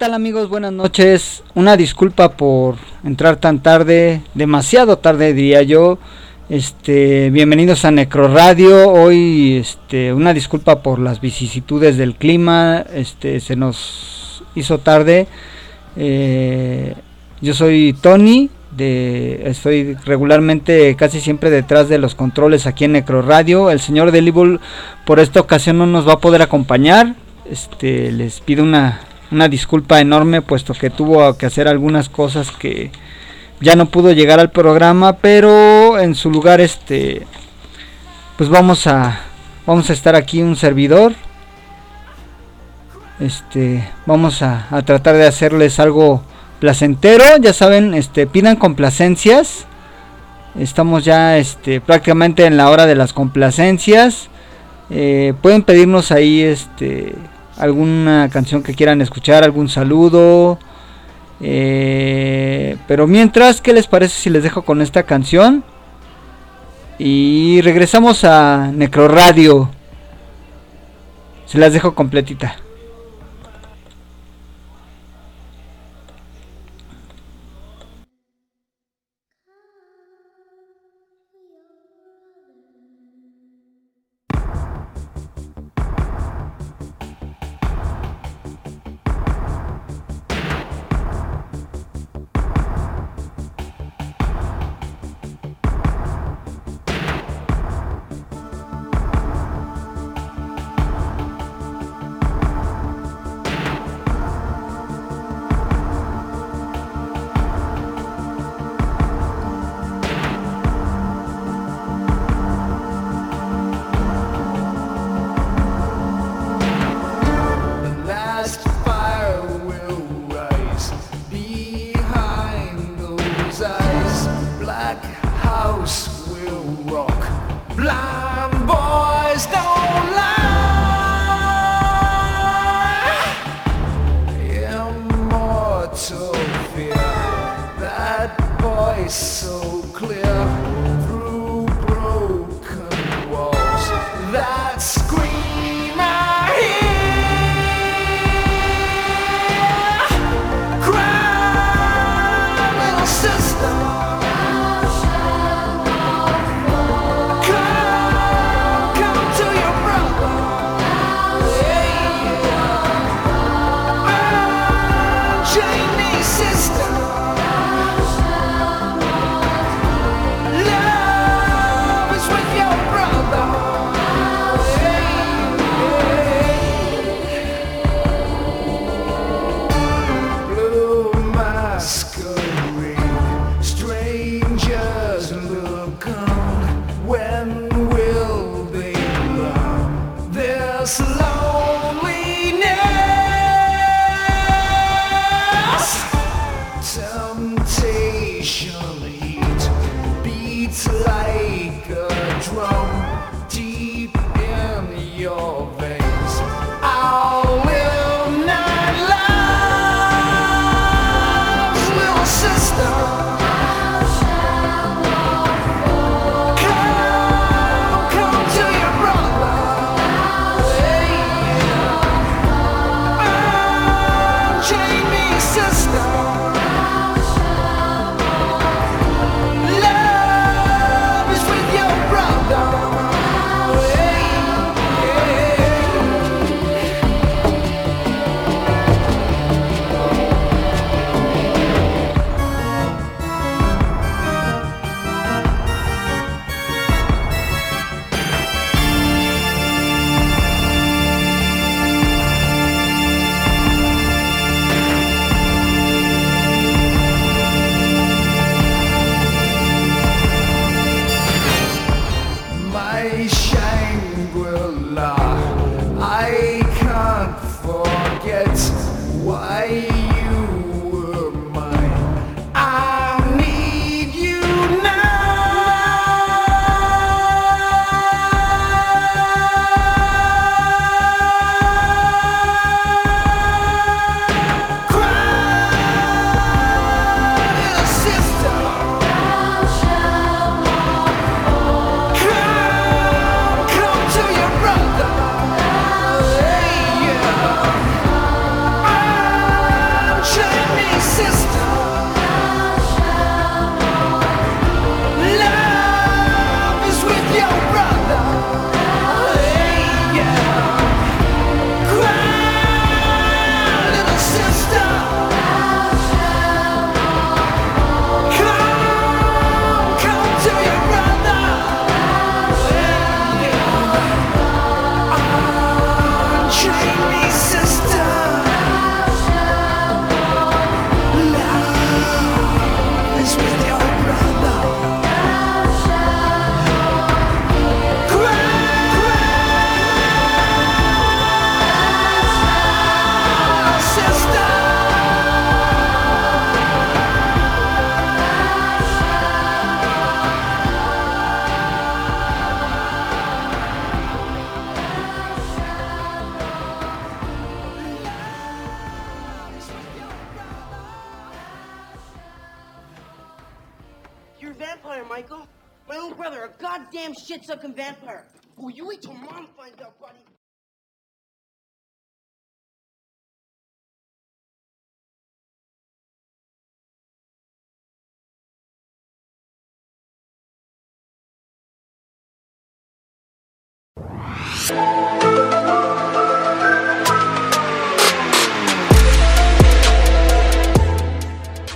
[0.00, 0.48] Tal amigos?
[0.48, 1.42] Buenas noches.
[1.54, 5.98] Una disculpa por entrar tan tarde, demasiado tarde diría yo.
[6.48, 8.88] Este, bienvenidos a Necro Radio.
[8.90, 12.82] Hoy este, una disculpa por las vicisitudes del clima.
[12.94, 15.26] Este, se nos hizo tarde.
[15.96, 16.94] Eh,
[17.42, 23.20] yo soy Tony, de, estoy regularmente casi siempre detrás de los controles aquí en Necro
[23.20, 23.70] Radio.
[23.70, 24.60] El señor Delibul
[25.04, 27.16] por esta ocasión no nos va a poder acompañar.
[27.50, 32.90] Este, les pido una una disculpa enorme puesto que tuvo que hacer algunas cosas que
[33.60, 37.26] ya no pudo llegar al programa, pero en su lugar este
[38.36, 39.20] pues vamos a
[39.66, 41.12] vamos a estar aquí un servidor.
[43.20, 46.22] Este, vamos a, a tratar de hacerles algo
[46.58, 49.66] placentero, ya saben, este pidan complacencias.
[50.58, 54.28] Estamos ya este prácticamente en la hora de las complacencias.
[54.90, 57.14] Eh, pueden pedirnos ahí este
[57.60, 60.58] alguna canción que quieran escuchar, algún saludo.
[61.40, 65.62] Eh, pero mientras, ¿qué les parece si les dejo con esta canción?
[66.98, 69.70] Y regresamos a Necro Radio.
[71.46, 72.56] Se las dejo completita.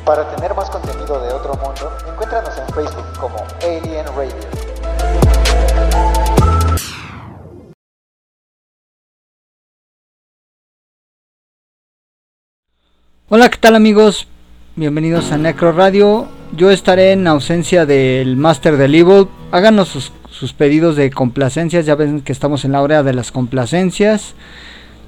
[0.04, 4.34] Para tener más contenido de otro mundo, encuéntranos en Facebook como Alien Radio.
[13.28, 14.28] Hola, ¿qué tal amigos?
[14.76, 16.28] Bienvenidos a Necro Radio.
[16.52, 19.28] Yo estaré en ausencia del Master del Evil.
[19.50, 21.86] Háganos sus, sus pedidos de complacencias.
[21.86, 24.34] Ya ven que estamos en la hora de las complacencias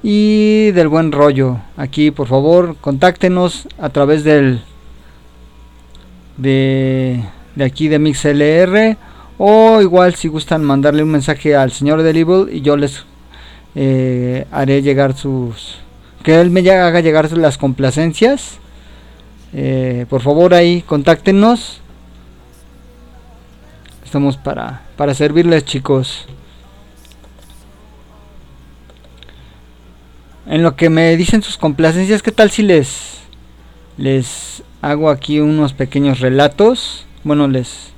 [0.01, 1.57] y del buen rollo.
[1.75, 4.61] Aquí, por favor, contáctenos a través del
[6.37, 7.23] de,
[7.55, 8.97] de aquí de MixLR
[9.37, 13.05] o igual si gustan mandarle un mensaje al señor del Evil y yo les
[13.75, 15.79] eh, haré llegar sus
[16.23, 18.59] que él me haga llegar las complacencias.
[19.53, 21.79] Eh, por favor ahí contáctenos.
[24.03, 26.25] Estamos para, para servirles chicos.
[30.47, 33.19] En lo que me dicen sus complacencias, ¿qué tal si les
[33.97, 37.05] les hago aquí unos pequeños relatos?
[37.23, 37.93] Bueno, les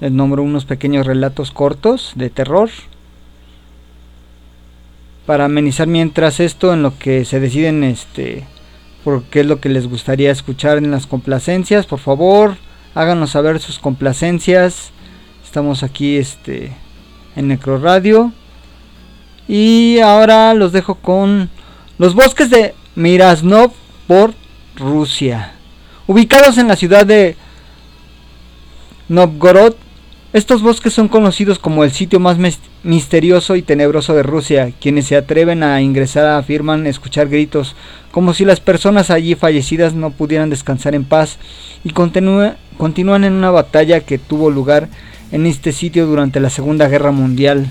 [0.00, 2.70] les nombro unos pequeños relatos cortos de terror
[5.26, 8.44] para amenizar mientras esto en lo que se deciden este
[9.04, 12.56] por qué es lo que les gustaría escuchar en las complacencias por favor
[12.94, 14.92] háganos saber sus complacencias
[15.48, 16.72] estamos aquí este
[17.34, 18.32] en Necro Radio
[19.48, 21.48] y ahora los dejo con
[21.96, 23.72] los bosques de Mirasnov
[24.06, 24.34] por
[24.76, 25.54] Rusia
[26.06, 27.34] ubicados en la ciudad de
[29.08, 29.72] Novgorod
[30.34, 34.72] estos bosques son conocidos como el sitio más mis- misterioso y tenebroso de Rusia.
[34.78, 37.74] Quienes se atreven a ingresar afirman escuchar gritos,
[38.12, 41.38] como si las personas allí fallecidas no pudieran descansar en paz,
[41.82, 44.90] y continúa- continúan en una batalla que tuvo lugar
[45.32, 47.70] en este sitio durante la Segunda Guerra Mundial.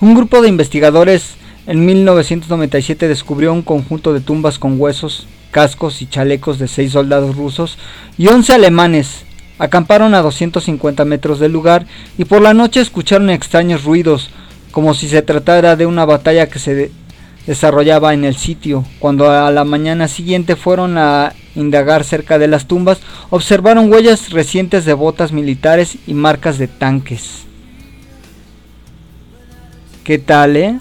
[0.00, 1.34] Un grupo de investigadores
[1.66, 7.34] en 1997 descubrió un conjunto de tumbas con huesos, cascos y chalecos de seis soldados
[7.36, 7.78] rusos
[8.18, 9.24] y 11 alemanes.
[9.58, 11.86] Acamparon a 250 metros del lugar
[12.18, 14.28] y por la noche escucharon extraños ruidos,
[14.70, 16.92] como si se tratara de una batalla que se de-
[17.46, 18.84] desarrollaba en el sitio.
[18.98, 24.84] Cuando a la mañana siguiente fueron a indagar cerca de las tumbas, observaron huellas recientes
[24.84, 27.42] de botas militares y marcas de tanques.
[30.04, 30.78] ¿Qué tal, eh?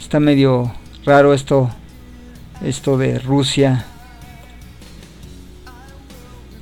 [0.00, 0.72] Está medio
[1.04, 1.70] raro esto
[2.64, 3.84] esto de Rusia.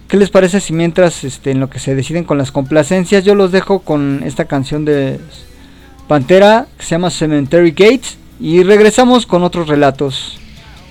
[0.08, 3.34] ¿Qué les parece si mientras este, en lo que se deciden con las complacencias yo
[3.34, 5.18] los dejo con esta canción de
[6.06, 10.38] Pantera que se llama Cemetery Gates y regresamos con otros relatos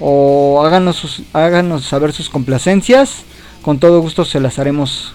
[0.05, 3.23] o háganos, sus, háganos saber sus complacencias.
[3.61, 5.13] Con todo gusto se las haremos.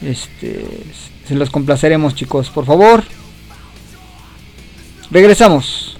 [0.00, 0.64] Este,
[1.26, 3.02] se los complaceremos, chicos, por favor.
[5.10, 5.97] Regresamos.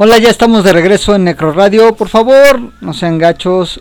[0.00, 1.96] Hola, ya estamos de regreso en Necro Radio.
[1.96, 3.80] Por favor, no sean gachos.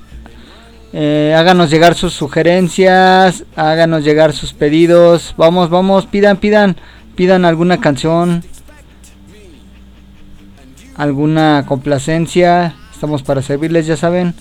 [0.92, 5.36] Eh, háganos llegar sus sugerencias, háganos llegar sus pedidos.
[5.38, 6.76] Vamos, vamos, pidan, pidan,
[7.16, 8.44] pidan alguna canción,
[10.96, 12.74] alguna complacencia.
[12.92, 14.34] Estamos para servirles, ya saben,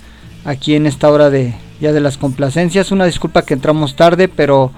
[0.47, 2.91] aquí en esta hora de ya de las complacencias.
[2.91, 4.73] Una disculpa que entramos tarde, pero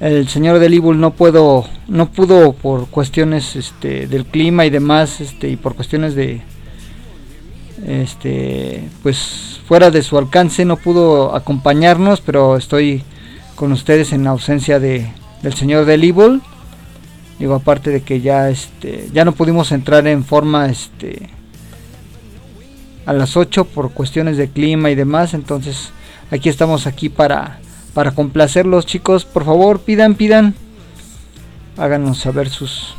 [0.00, 5.48] el señor del no puedo no pudo por cuestiones este, del clima y demás este
[5.48, 6.42] y por cuestiones de
[7.86, 13.04] este pues fuera de su alcance no pudo acompañarnos pero estoy
[13.54, 15.10] con ustedes en ausencia de
[15.42, 16.42] del señor del Evil
[17.38, 21.30] digo aparte de que ya este ya no pudimos entrar en forma este
[23.06, 25.90] a las 8 por cuestiones de clima y demás entonces
[26.30, 27.60] aquí estamos aquí para
[27.96, 30.54] para complacerlos chicos por favor pidan pidan.
[31.78, 32.94] Háganos saber sus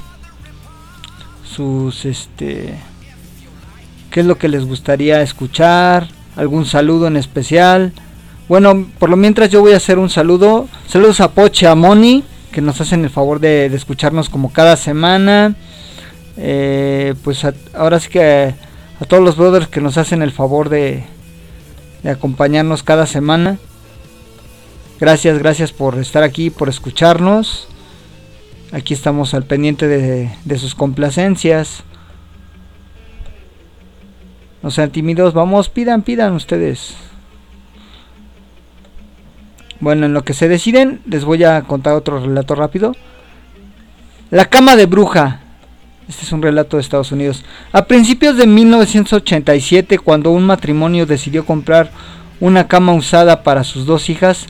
[1.56, 2.74] sus este
[4.10, 7.94] qué es lo que les gustaría escuchar algún saludo en especial.
[8.50, 10.68] Bueno por lo mientras yo voy a hacer un saludo.
[10.88, 15.56] Saludos a Poche a Moni que nos hacen el favor de, escucharnos como cada semana.
[16.38, 18.56] Eh, pues a- ahora sí que
[19.00, 21.04] a todos los brothers que nos hacen el favor de,
[22.02, 23.60] de acompañarnos cada semana
[25.00, 27.68] Gracias, gracias por estar aquí, por escucharnos.
[28.72, 31.84] Aquí estamos al pendiente de, sus complacencias.
[34.64, 36.96] No sean tímidos, vamos, pidan, pidan ustedes.
[39.80, 42.94] Bueno, en lo que se deciden, les voy a contar otro relato rápido.
[44.32, 45.42] La cama de bruja.
[46.10, 47.46] Este es un relato de Estados Unidos.
[47.72, 51.92] A principios de 1987, cuando un matrimonio decidió comprar
[52.40, 54.48] una cama usada para sus dos hijas,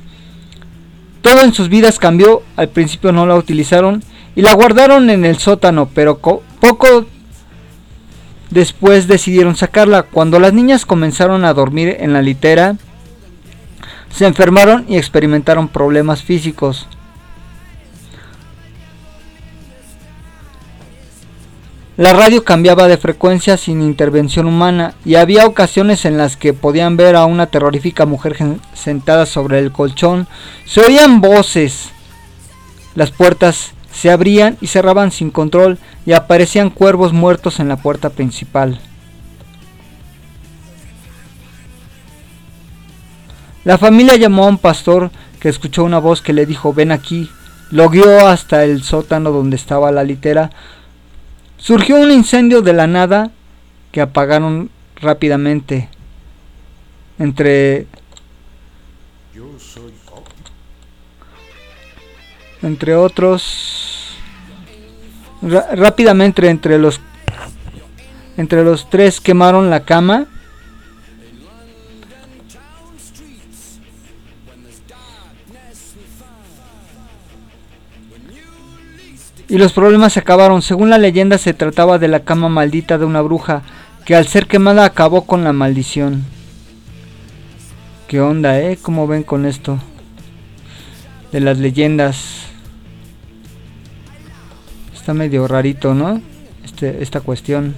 [1.28, 2.42] todo en sus vidas cambió.
[2.56, 4.02] Al principio no la utilizaron
[4.34, 7.06] y la guardaron en el sótano, pero co- poco
[8.50, 10.04] después decidieron sacarla.
[10.04, 12.76] Cuando las niñas comenzaron a dormir en la litera,
[14.10, 16.88] se enfermaron y experimentaron problemas físicos.
[21.98, 26.96] La radio cambiaba de frecuencia sin intervención humana y había ocasiones en las que podían
[26.96, 28.38] ver a una terrorífica mujer
[28.76, 30.28] sentada sobre el colchón.
[30.66, 31.90] Se oían voces.
[32.94, 38.12] Las puertas se abrían y cerraban sin control y aparecían cuervos muertos en la puerta
[38.12, 38.80] principal.
[43.64, 47.28] La familia llamó a un pastor que escuchó una voz que le dijo ven aquí.
[47.72, 50.52] Lo guió hasta el sótano donde estaba la litera.
[51.58, 53.32] Surgió un incendio de la nada
[53.92, 55.90] que apagaron rápidamente.
[57.20, 57.88] Entre
[62.62, 64.18] entre otros
[65.42, 67.00] rápidamente entre los
[68.36, 70.26] entre los tres quemaron la cama
[79.50, 80.62] y los problemas se acabaron.
[80.62, 83.62] Según la leyenda se trataba de la cama maldita de una bruja
[84.06, 86.24] que al ser quemada acabó con la maldición.
[88.08, 88.78] ¿Qué onda, eh?
[88.82, 89.80] ¿Cómo ven con esto?
[91.32, 92.48] De las leyendas.
[94.96, 96.22] Está medio rarito, ¿no?
[96.64, 97.76] Este, esta cuestión.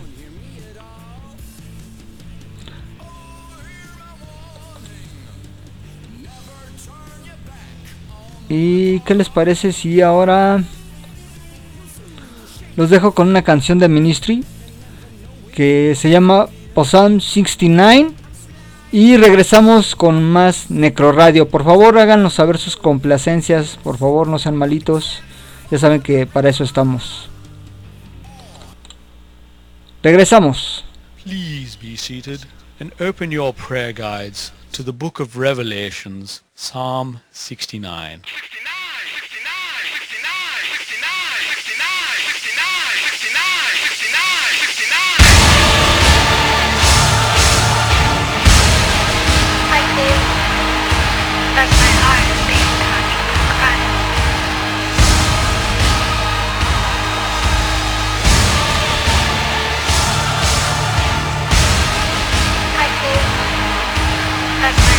[8.49, 10.63] ¿Y qué les parece si ahora
[12.79, 14.41] los dejo con una canción de Ministry
[15.53, 18.11] que se llama Possum 69.
[18.93, 21.49] Y regresamos con más Necroradio.
[21.49, 23.77] Por favor, háganos saber sus complacencias.
[23.83, 25.21] Por favor, no sean malitos.
[25.69, 27.29] Ya saben que para eso estamos.
[30.01, 30.85] Regresamos.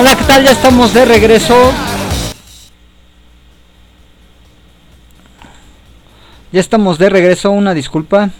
[0.00, 0.44] Hola, ¿qué tal?
[0.44, 1.72] Ya estamos de regreso.
[6.52, 8.30] Ya estamos de regreso, una disculpa.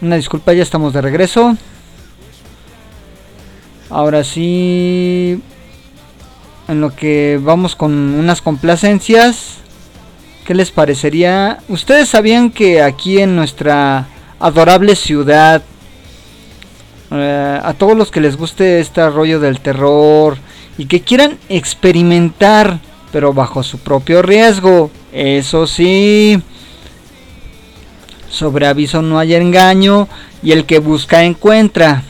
[0.00, 1.58] Una disculpa, ya estamos de regreso.
[3.90, 5.38] Ahora sí,
[6.66, 9.61] en lo que vamos con unas complacencias.
[10.44, 11.58] ¿Qué les parecería?
[11.68, 14.08] ¿Ustedes sabían que aquí en nuestra
[14.40, 15.62] adorable ciudad,
[17.12, 20.36] eh, a todos los que les guste este rollo del terror
[20.78, 22.80] y que quieran experimentar,
[23.12, 26.42] pero bajo su propio riesgo, eso sí,
[28.28, 30.08] sobre aviso no hay engaño
[30.42, 32.02] y el que busca encuentra.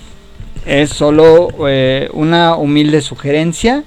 [0.64, 3.84] Es solo eh, una humilde sugerencia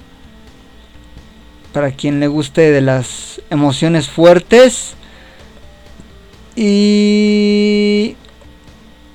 [1.76, 4.94] para quien le guste de las emociones fuertes.
[6.56, 8.16] Y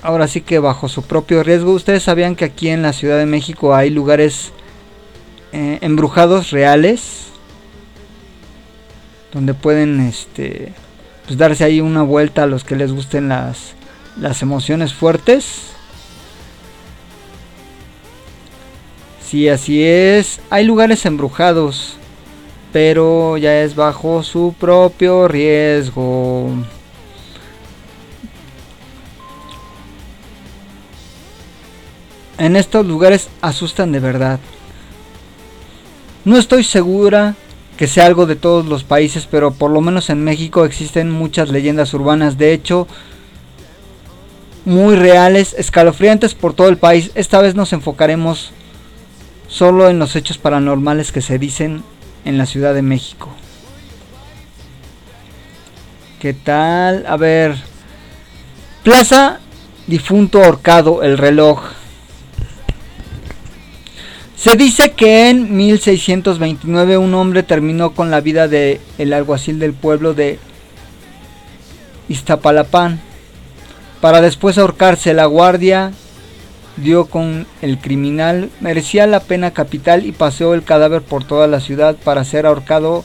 [0.03, 3.25] ahora sí que bajo su propio riesgo, ustedes sabían que aquí en la Ciudad de
[3.25, 4.51] México hay lugares
[5.53, 7.29] eh, embrujados reales
[9.33, 10.71] donde pueden este
[11.25, 13.73] pues darse ahí una vuelta a los que les gusten las
[14.17, 15.63] las emociones fuertes.
[19.27, 20.41] Sí, así es.
[20.51, 21.97] Hay lugares embrujados
[22.71, 26.49] pero ya es bajo su propio riesgo.
[32.37, 34.39] En estos lugares asustan de verdad.
[36.25, 37.35] No estoy segura
[37.77, 41.49] que sea algo de todos los países, pero por lo menos en México existen muchas
[41.49, 42.87] leyendas urbanas, de hecho,
[44.65, 47.11] muy reales, escalofriantes por todo el país.
[47.15, 48.51] Esta vez nos enfocaremos
[49.47, 51.83] solo en los hechos paranormales que se dicen
[52.25, 53.29] en la Ciudad de México.
[56.19, 57.05] ¿Qué tal?
[57.07, 57.55] A ver.
[58.83, 59.39] Plaza
[59.87, 61.61] Difunto Ahorcado, el reloj.
[64.35, 69.73] Se dice que en 1629 un hombre terminó con la vida de el alguacil del
[69.73, 70.39] pueblo de
[72.09, 72.99] Iztapalapán
[73.99, 75.13] para después ahorcarse.
[75.13, 75.91] La guardia
[76.77, 81.59] dio con el criminal, merecía la pena capital y paseó el cadáver por toda la
[81.59, 83.03] ciudad para ser ahorcado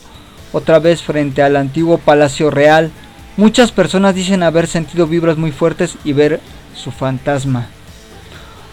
[0.52, 2.90] otra vez frente al antiguo Palacio Real.
[3.36, 6.40] Muchas personas dicen haber sentido vibras muy fuertes y ver
[6.74, 7.66] su fantasma.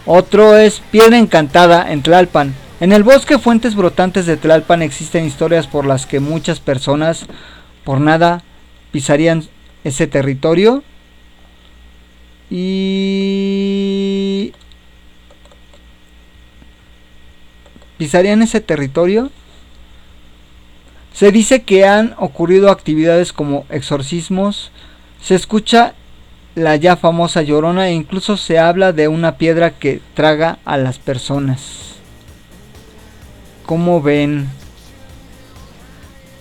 [0.06, 2.54] Otro es Piedra Encantada en Tlalpan.
[2.80, 7.26] En el bosque Fuentes Brotantes de Tlalpan existen historias por las que muchas personas
[7.84, 8.42] por nada
[8.90, 9.44] pisarían
[9.84, 10.82] ese territorio.
[12.50, 13.83] Y
[17.98, 19.30] pisarían ese territorio.
[21.12, 24.72] Se dice que han ocurrido actividades como exorcismos,
[25.20, 25.94] se escucha
[26.54, 30.98] la ya famosa llorona e incluso se habla de una piedra que traga a las
[30.98, 31.94] personas.
[33.66, 34.48] ¿Cómo ven?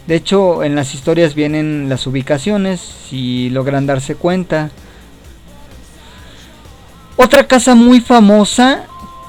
[0.07, 4.69] De hecho, en las historias vienen las ubicaciones, si logran darse cuenta.
[7.15, 8.85] Otra casa muy famosa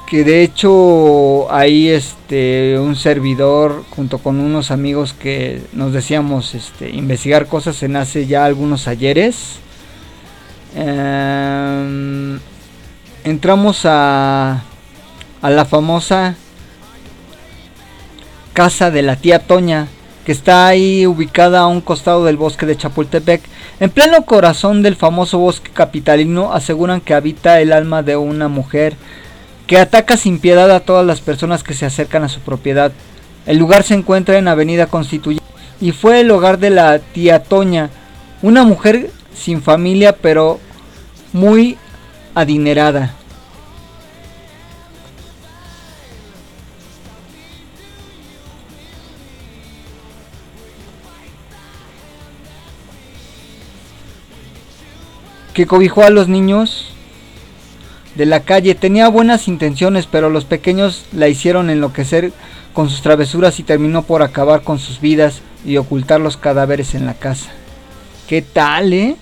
[0.07, 6.89] que de hecho ahí este un servidor junto con unos amigos que nos decíamos este
[6.89, 9.59] investigar cosas en hace ya algunos ayeres
[10.75, 12.37] Em,
[13.23, 14.61] entramos a
[15.41, 16.35] a la famosa
[18.51, 19.87] casa de la tía Toña
[20.25, 23.43] que está ahí ubicada a un costado del bosque de Chapultepec.
[23.79, 28.95] En pleno corazón del famoso bosque capitalino aseguran que habita el alma de una mujer
[29.67, 32.91] que ataca sin piedad a todas las personas que se acercan a su propiedad.
[33.45, 35.45] El lugar se encuentra en Avenida Constituyente
[35.81, 37.89] y fue el hogar de la tía Toña,
[38.41, 40.59] una mujer sin familia pero
[41.33, 41.77] muy
[42.33, 43.15] adinerada.
[55.53, 56.94] que cobijó a los niños
[58.15, 58.75] de la calle.
[58.75, 62.31] Tenía buenas intenciones, pero los pequeños la hicieron enloquecer
[62.73, 67.05] con sus travesuras y terminó por acabar con sus vidas y ocultar los cadáveres en
[67.05, 67.51] la casa.
[68.27, 69.15] ¿Qué tal, eh?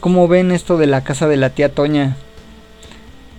[0.00, 2.16] ¿Cómo ven esto de la casa de la tía Toña?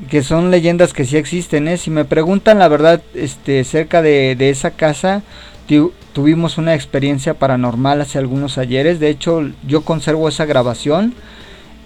[0.09, 1.77] Que son leyendas que sí existen, ¿eh?
[1.77, 5.23] Si me preguntan la verdad, este, cerca de, de esa casa
[5.67, 8.99] tu- tuvimos una experiencia paranormal hace algunos ayeres.
[8.99, 11.13] De hecho, yo conservo esa grabación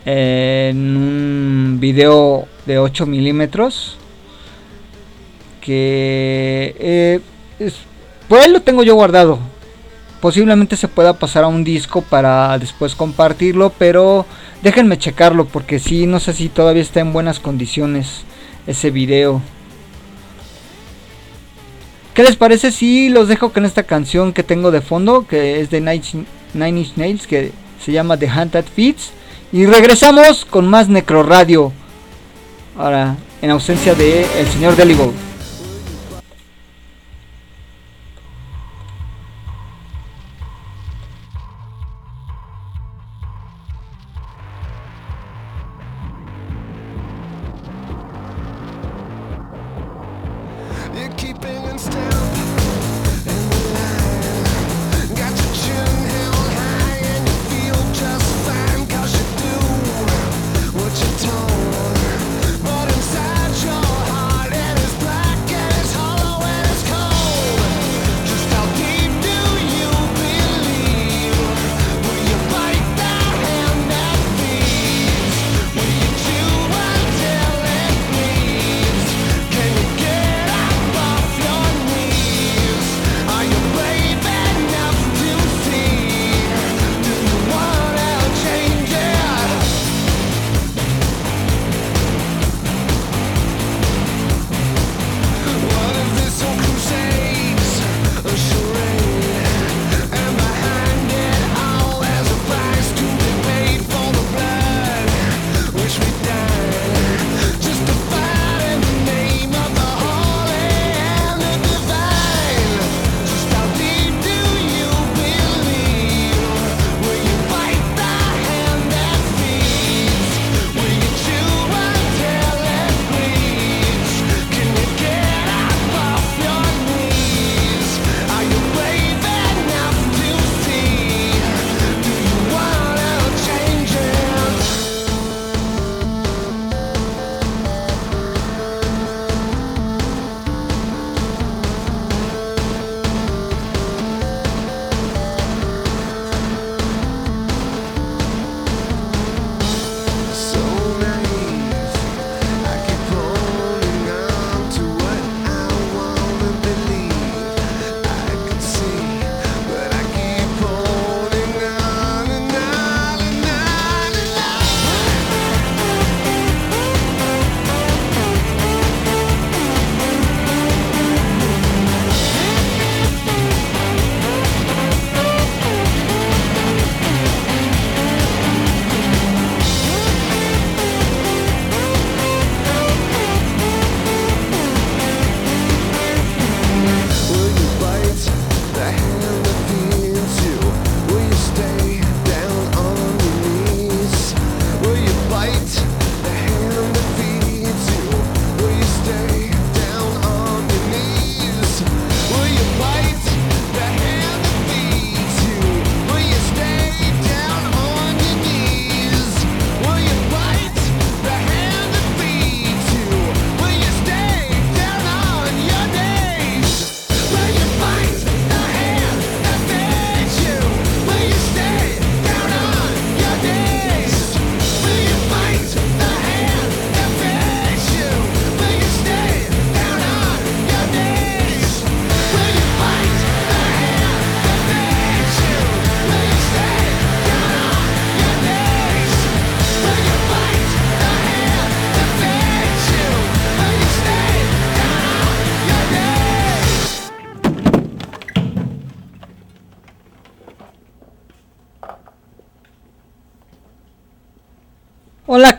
[0.05, 3.97] en un video de 8 milímetros
[5.61, 7.19] que eh,
[7.59, 7.75] es-
[8.29, 9.39] ahí lo tengo yo guardado.
[10.21, 14.25] Posiblemente se pueda pasar a un disco para después compartirlo pero
[14.61, 18.21] déjenme checarlo porque sí no sé si todavía está en buenas condiciones
[18.67, 19.41] ese video.
[22.13, 25.69] ¿Qué les parece si los dejo con esta canción que tengo de fondo que es
[25.69, 26.01] de Nine
[26.53, 27.51] Inch- Nails que
[27.83, 29.11] se llama The Hunted Fits
[29.51, 31.71] y regresamos con más Necro Radio.
[32.77, 35.11] Ahora, en ausencia de el señor Deligo.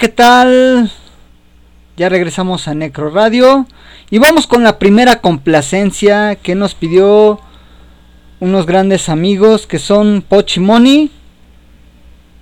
[0.03, 0.91] ¿qué tal?
[1.97, 3.69] Ya regresamos a Necro Radio
[4.11, 7.39] y vamos con la primera complacencia que nos pidió
[8.41, 11.13] unos grandes amigos que son Pochimoni.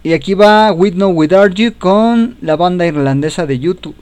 [0.02, 3.94] Y aquí va With No Without You con la banda irlandesa de YouTube.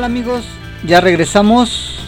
[0.00, 0.44] Amigos?
[0.86, 1.98] Ya regresamos.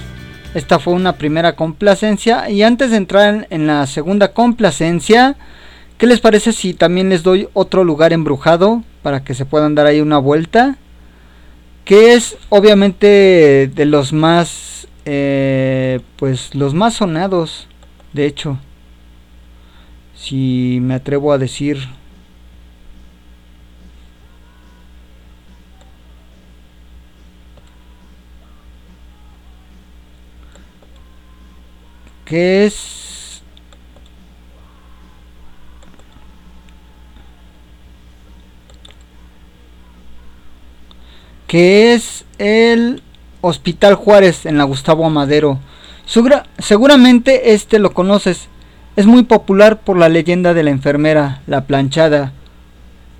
[0.55, 2.49] Esta fue una primera complacencia.
[2.49, 5.37] Y antes de entrar en la segunda complacencia,
[5.99, 9.87] ¿qué les parece si también les doy otro lugar embrujado para que se puedan dar
[9.87, 10.78] ahí una vuelta?
[11.85, 17.68] Que es obviamente de los más, eh, pues los más sonados,
[18.14, 18.59] de hecho.
[20.16, 21.87] Si me atrevo a decir
[32.25, 33.43] que es
[41.47, 43.03] que es el
[43.41, 45.61] Hospital Juárez en la Gustavo Amadero.
[46.59, 48.49] Seguramente este lo conoces.
[48.97, 52.33] Es muy popular por la leyenda de la enfermera, la planchada.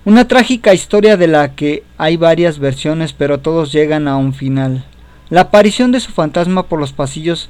[0.05, 4.85] Una trágica historia de la que hay varias versiones, pero todos llegan a un final.
[5.31, 7.49] La aparición de su fantasma por los pasillos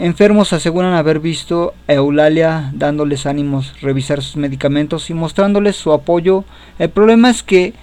[0.00, 6.44] Enfermos aseguran haber visto a Eulalia dándoles ánimos, revisar sus medicamentos y mostrándoles su apoyo.
[6.78, 7.74] El problema es que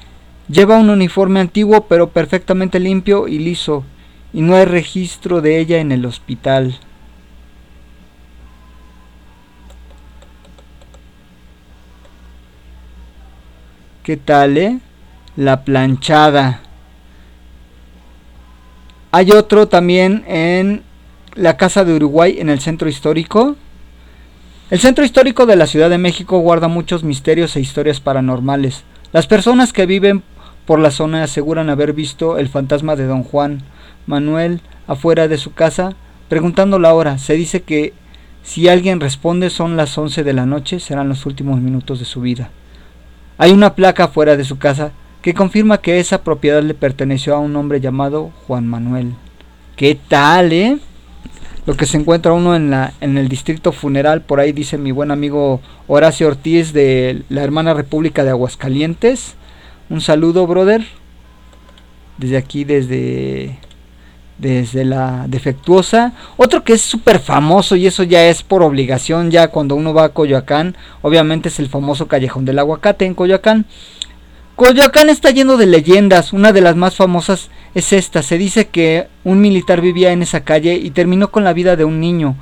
[0.47, 3.83] lleva un uniforme antiguo pero perfectamente limpio y liso,
[4.31, 6.79] y no hay registro de ella en el hospital.
[14.03, 14.79] ¿Qué tal, eh?
[15.35, 16.61] La planchada.
[19.11, 20.83] Hay otro también en
[21.35, 23.55] la Casa de Uruguay en el centro histórico.
[24.69, 28.83] El centro histórico de la Ciudad de México guarda muchos misterios e historias paranormales.
[29.11, 30.23] Las personas que viven
[30.65, 33.61] por la zona aseguran haber visto el fantasma de don Juan
[34.07, 35.95] Manuel afuera de su casa
[36.29, 37.17] preguntando la hora.
[37.17, 37.93] Se dice que
[38.41, 42.21] si alguien responde son las 11 de la noche, serán los últimos minutos de su
[42.21, 42.49] vida.
[43.37, 47.39] Hay una placa fuera de su casa que confirma que esa propiedad le perteneció a
[47.39, 49.13] un hombre llamado Juan Manuel.
[49.75, 50.77] ¿Qué tal, eh?
[51.65, 54.91] Lo que se encuentra uno en, la, en el distrito funeral, por ahí dice mi
[54.91, 59.35] buen amigo Horacio Ortiz de la hermana República de Aguascalientes.
[59.89, 60.85] Un saludo, brother.
[62.17, 63.57] Desde aquí, desde,
[64.37, 66.13] desde la defectuosa.
[66.37, 70.05] Otro que es súper famoso y eso ya es por obligación, ya cuando uno va
[70.05, 73.65] a Coyoacán, obviamente es el famoso Callejón del Aguacate en Coyoacán.
[74.55, 78.23] Coyoacán está lleno de leyendas, una de las más famosas es esta.
[78.23, 81.85] Se dice que un militar vivía en esa calle y terminó con la vida de
[81.85, 82.35] un niño.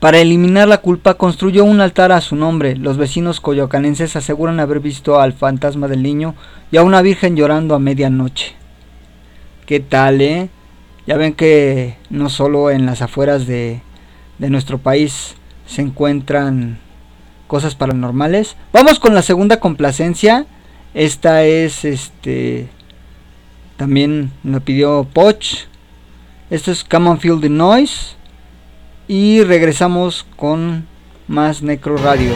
[0.00, 2.76] Para eliminar la culpa construyó un altar a su nombre.
[2.76, 6.34] Los vecinos coyoacanenses aseguran haber visto al fantasma del niño
[6.72, 8.54] y a una virgen llorando a medianoche.
[9.66, 10.48] ¿Qué tal, eh?
[11.06, 13.82] Ya ven que no solo en las afueras de,
[14.38, 15.34] de nuestro país
[15.66, 16.78] se encuentran
[17.46, 18.56] cosas paranormales.
[18.72, 20.46] Vamos con la segunda complacencia.
[20.94, 22.68] Esta es este
[23.78, 25.68] también me pidió Poch.
[26.50, 28.16] Esto es Come on Feel the Noise.
[29.06, 30.86] Y regresamos con
[31.28, 32.34] más Necro Radio.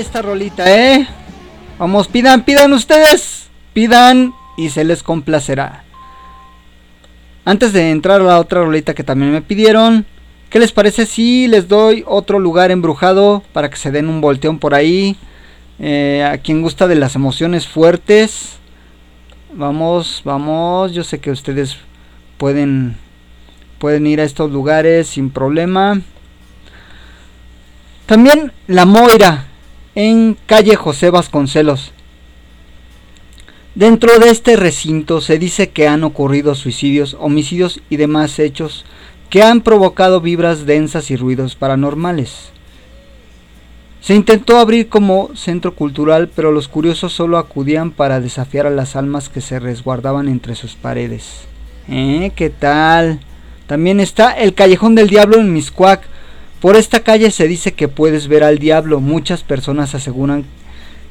[0.00, 1.06] Esta rolita, eh?
[1.78, 3.50] Vamos, pidan, pidan ustedes.
[3.72, 5.84] Pidan y se les complacerá.
[7.44, 10.06] Antes de entrar a la otra rolita que también me pidieron,
[10.50, 14.58] ¿qué les parece si les doy otro lugar embrujado para que se den un volteón
[14.58, 15.16] por ahí?
[15.78, 18.58] Eh, a quien gusta de las emociones fuertes,
[19.52, 20.92] vamos, vamos.
[20.92, 21.76] Yo sé que ustedes
[22.38, 22.96] pueden
[23.78, 26.00] pueden ir a estos lugares sin problema.
[28.06, 29.46] También La Moira
[29.94, 31.92] en calle José Vasconcelos.
[33.74, 38.84] Dentro de este recinto se dice que han ocurrido suicidios, homicidios y demás hechos
[39.30, 42.50] que han provocado vibras densas y ruidos paranormales.
[44.02, 48.94] Se intentó abrir como centro cultural, pero los curiosos solo acudían para desafiar a las
[48.94, 51.46] almas que se resguardaban entre sus paredes.
[51.88, 52.32] ¿Eh?
[52.34, 53.20] ¿Qué tal?
[53.66, 56.11] También está el Callejón del Diablo en Miscuac.
[56.62, 59.00] Por esta calle se dice que puedes ver al diablo.
[59.00, 60.44] Muchas personas aseguran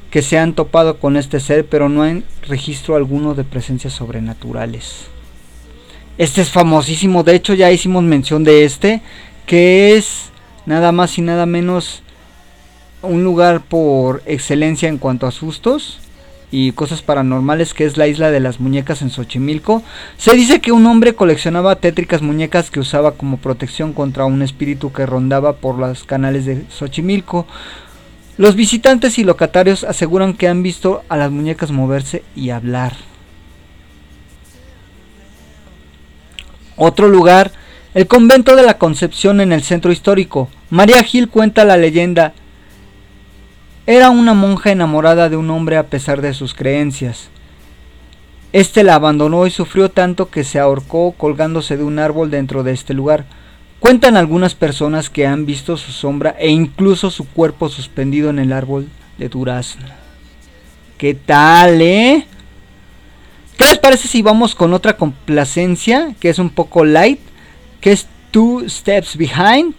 [0.10, 5.08] que se han topado con este ser, pero no hay registro alguno de presencias sobrenaturales.
[6.18, 9.02] Este es famosísimo, de hecho ya hicimos mención de este,
[9.46, 10.30] que es
[10.66, 12.02] nada más y nada menos
[13.02, 16.00] un lugar por excelencia en cuanto a sustos
[16.52, 19.82] y cosas paranormales que es la isla de las muñecas en Xochimilco.
[20.18, 24.92] Se dice que un hombre coleccionaba tétricas muñecas que usaba como protección contra un espíritu
[24.92, 27.48] que rondaba por los canales de Xochimilco.
[28.38, 32.94] Los visitantes y locatarios aseguran que han visto a las muñecas moverse y hablar.
[36.76, 37.52] Otro lugar,
[37.94, 40.50] el convento de la Concepción en el centro histórico.
[40.70, 42.34] María Gil cuenta la leyenda.
[43.88, 47.30] Era una monja enamorada de un hombre a pesar de sus creencias.
[48.54, 52.74] Este la abandonó y sufrió tanto que se ahorcó colgándose de un árbol dentro de
[52.74, 53.26] este lugar.
[53.80, 58.54] Cuentan algunas personas que han visto su sombra e incluso su cuerpo suspendido en el
[58.54, 59.88] árbol de durazno.
[61.00, 62.28] ¿Qué tal, eh?
[63.58, 67.20] ¿Qué les parece si vamos con otra complacencia que es un poco light?
[67.80, 69.74] Que es Two Steps Behind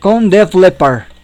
[0.00, 1.15] con Def Leppard.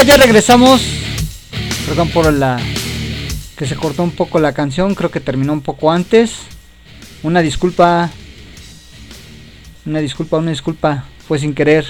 [0.00, 0.80] Hola, ya regresamos.
[1.86, 2.58] Perdón por la
[3.54, 6.38] que se cortó un poco la canción, creo que terminó un poco antes.
[7.22, 8.08] Una disculpa.
[9.84, 11.04] Una disculpa, una disculpa.
[11.28, 11.84] Fue sin querer.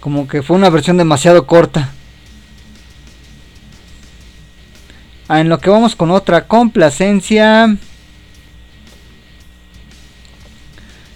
[0.00, 1.88] Como que fue una versión demasiado corta.
[5.26, 7.74] Ah, en lo que vamos con otra complacencia.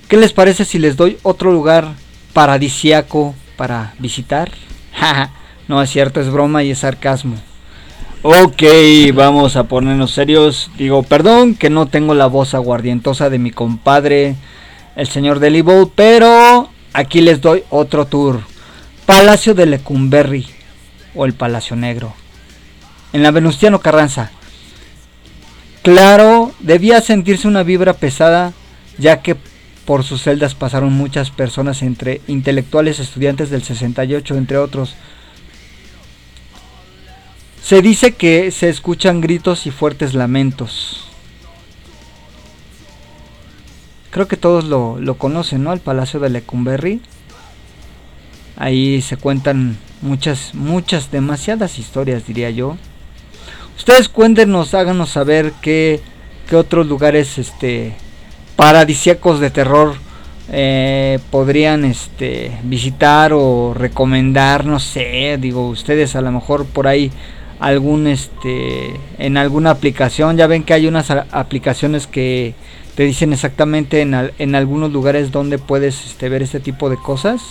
[0.08, 1.92] ¿Qué les parece si les doy otro lugar
[2.32, 4.50] paradisiaco para visitar?
[5.68, 7.36] no es cierto, es broma y es sarcasmo.
[8.22, 8.62] Ok,
[9.12, 10.70] vamos a ponernos serios.
[10.78, 14.36] Digo, perdón que no tengo la voz aguardientosa de mi compadre,
[14.96, 18.40] el señor Delibol, pero aquí les doy otro tour.
[19.04, 20.46] Palacio de Lecumberri
[21.14, 22.14] o el Palacio Negro.
[23.12, 24.30] En la Venustiano Carranza.
[25.82, 28.54] Claro, debía sentirse una vibra pesada,
[28.96, 29.36] ya que
[29.84, 34.94] por sus celdas pasaron muchas personas entre intelectuales, estudiantes del 68, entre otros.
[37.64, 41.08] Se dice que se escuchan gritos y fuertes lamentos.
[44.10, 45.72] Creo que todos lo, lo conocen, ¿no?
[45.72, 47.00] El Palacio de Lecumberri.
[48.58, 52.76] Ahí se cuentan muchas, muchas, demasiadas historias, diría yo.
[53.78, 56.02] Ustedes cuéntenos, háganos saber qué,
[56.46, 57.94] qué otros lugares este,
[58.56, 59.94] paradisíacos de terror
[60.52, 67.10] eh, podrían este, visitar o recomendar, no sé, digo, ustedes a lo mejor por ahí
[67.60, 70.36] algún este en alguna aplicación.
[70.36, 72.54] Ya ven que hay unas aplicaciones que
[72.94, 77.42] te dicen exactamente en, en algunos lugares donde puedes este, ver este tipo de cosas.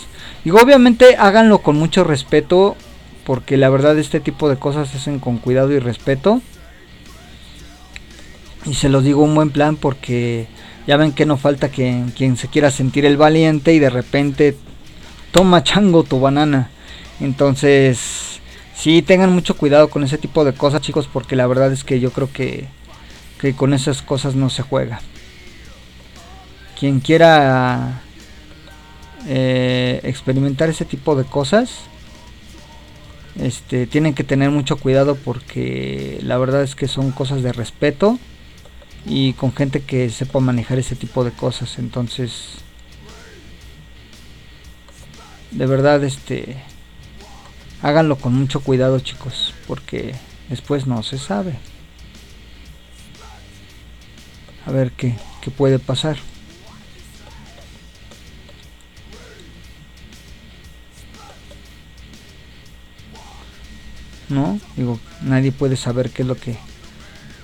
[0.44, 2.76] Y obviamente háganlo con mucho respeto
[3.24, 6.40] porque la verdad este tipo de cosas se hacen con cuidado y respeto.
[8.66, 10.46] Y se los digo un buen plan porque
[10.86, 14.56] ya ven que no falta que quien se quiera sentir el valiente y de repente
[15.32, 16.70] toma chango tu banana.
[17.20, 18.40] Entonces
[18.74, 22.00] Sí, tengan mucho cuidado con ese tipo de cosas, chicos, porque la verdad es que
[22.00, 22.66] yo creo que,
[23.40, 25.00] que con esas cosas no se juega.
[26.78, 28.02] Quien quiera
[29.26, 31.84] eh, experimentar ese tipo de cosas,
[33.40, 38.18] este, tienen que tener mucho cuidado porque la verdad es que son cosas de respeto
[39.06, 41.78] y con gente que sepa manejar ese tipo de cosas.
[41.78, 42.56] Entonces,
[45.52, 46.56] de verdad, este
[47.84, 50.14] Háganlo con mucho cuidado chicos, porque
[50.48, 51.58] después no se sabe.
[54.64, 56.16] A ver qué, qué puede pasar.
[64.30, 64.58] ¿no?
[64.76, 66.56] Digo, nadie puede saber qué es lo que,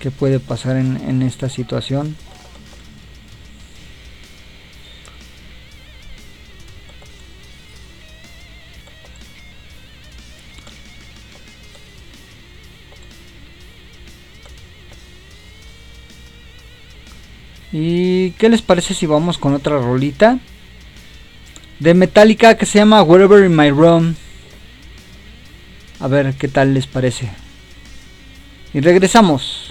[0.00, 2.16] que puede pasar en, en, esta situación.
[17.72, 20.38] ¿Y qué les parece si vamos con otra rolita?
[21.78, 24.16] De Metallica que se llama Wherever in My Room.
[26.00, 27.30] A ver qué tal les parece.
[28.74, 29.69] Y regresamos.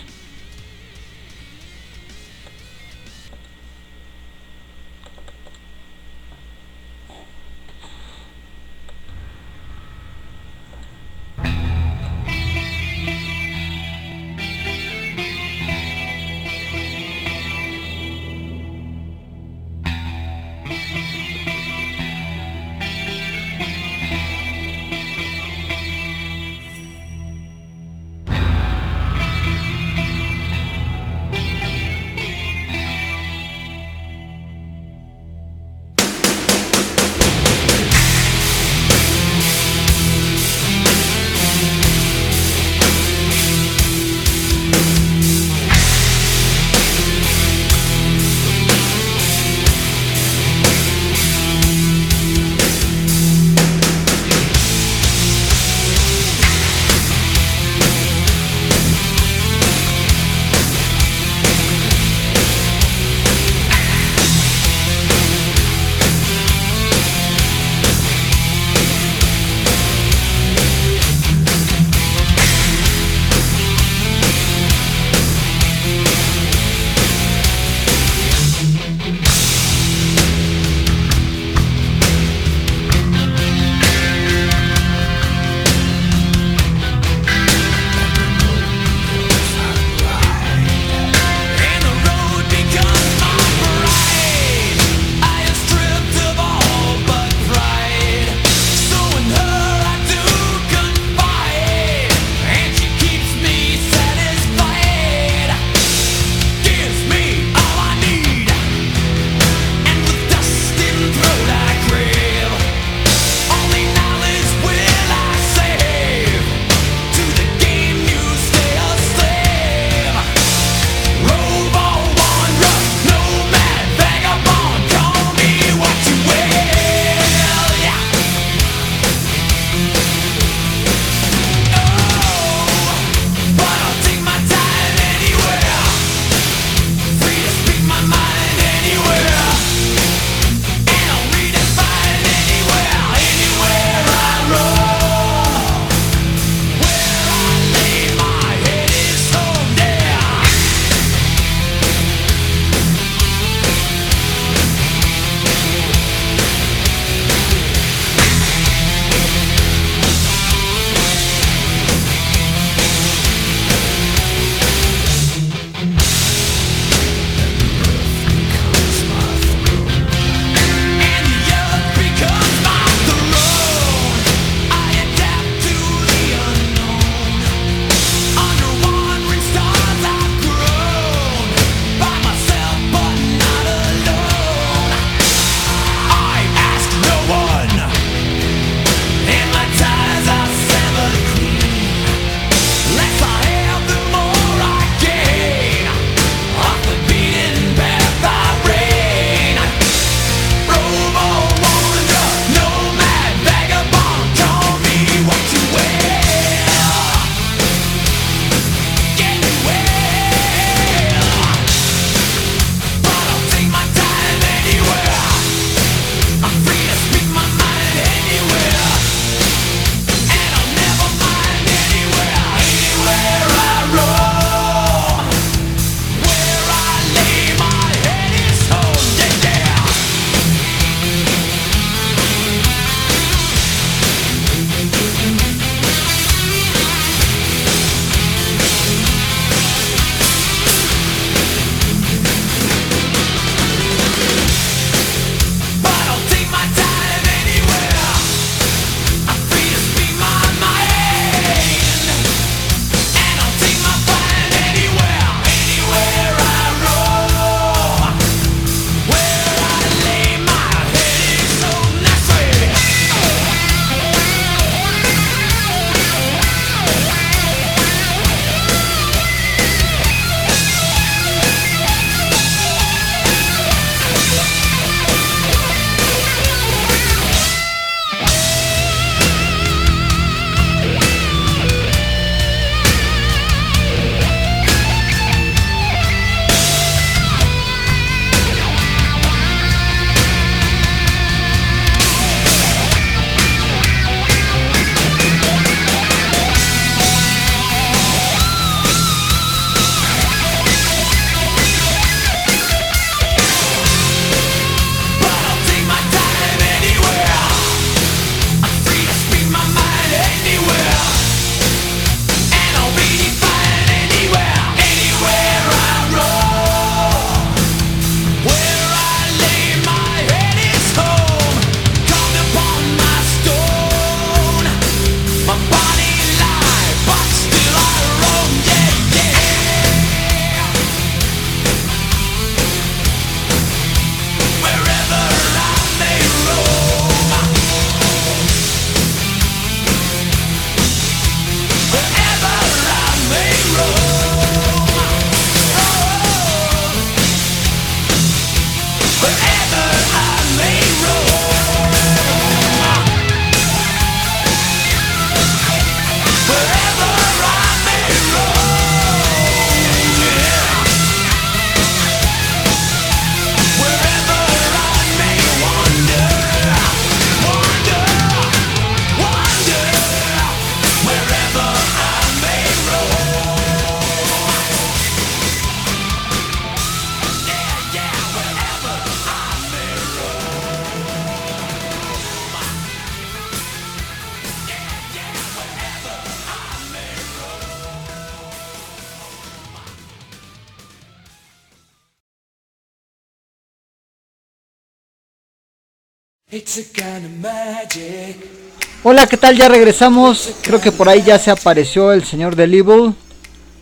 [399.11, 399.57] Hola, ¿qué tal?
[399.57, 400.51] Ya regresamos.
[400.61, 403.15] Creo que por ahí ya se apareció el señor Delibel,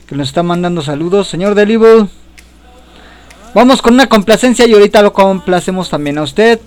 [0.08, 1.28] que nos está mandando saludos.
[1.28, 2.08] Señor Delibel,
[3.54, 6.62] vamos con una complacencia y ahorita lo complacemos también a usted.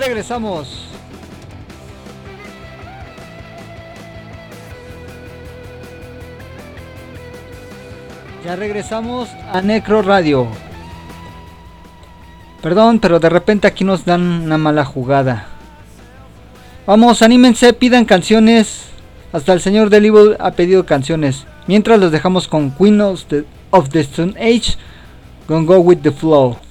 [0.00, 0.86] regresamos.
[8.44, 10.46] Ya regresamos a Necro Radio.
[12.62, 15.46] Perdón, pero de repente aquí nos dan una mala jugada.
[16.86, 18.86] Vamos, anímense, pidan canciones.
[19.32, 21.46] Hasta el señor del Evil ha pedido canciones.
[21.66, 24.76] Mientras los dejamos con Queen of the, of the Stone Age,
[25.46, 26.69] Gonna Go With The Flow.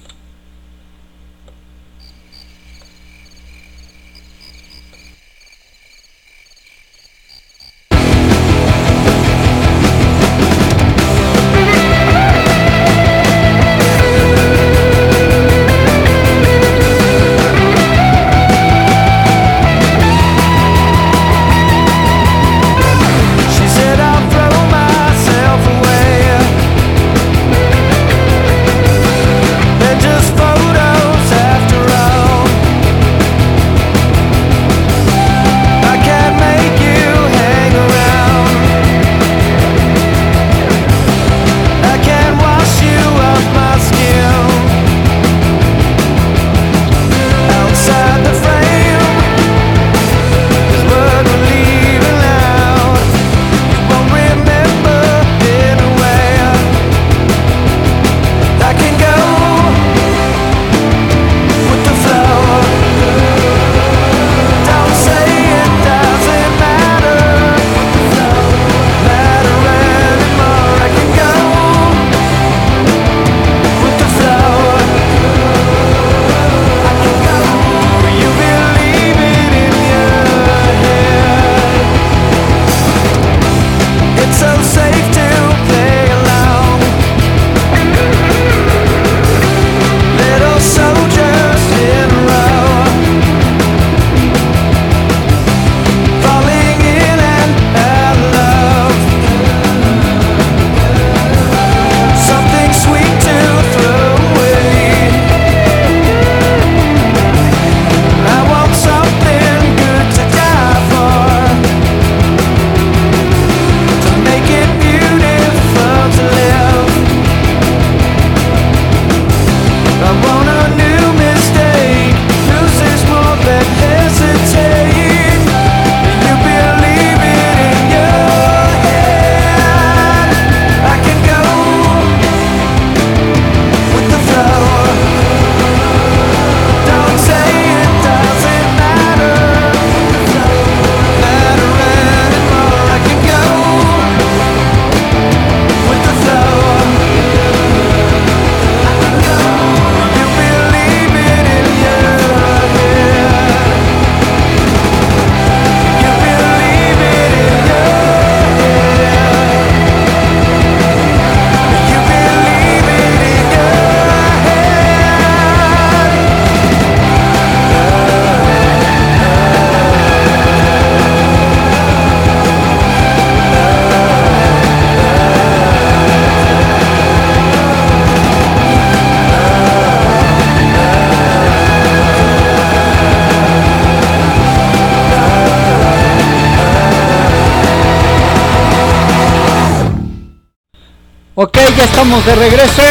[192.00, 192.82] Estamos de regreso.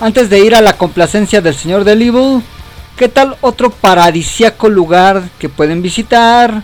[0.00, 2.40] Antes de ir a la complacencia del señor del Evil,
[2.96, 6.62] ¿qué tal otro paradisiaco lugar que pueden visitar?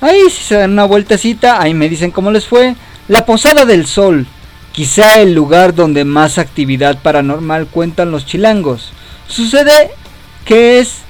[0.00, 2.74] Ahí si se dan una vueltecita, ahí me dicen cómo les fue.
[3.06, 4.26] La Posada del Sol,
[4.72, 8.90] quizá el lugar donde más actividad paranormal cuentan los chilangos.
[9.28, 9.92] Sucede
[10.44, 11.02] que es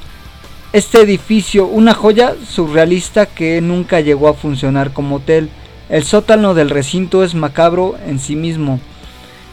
[0.74, 5.49] este edificio una joya surrealista que nunca llegó a funcionar como hotel.
[5.89, 8.81] El sótano del recinto es macabro en sí mismo.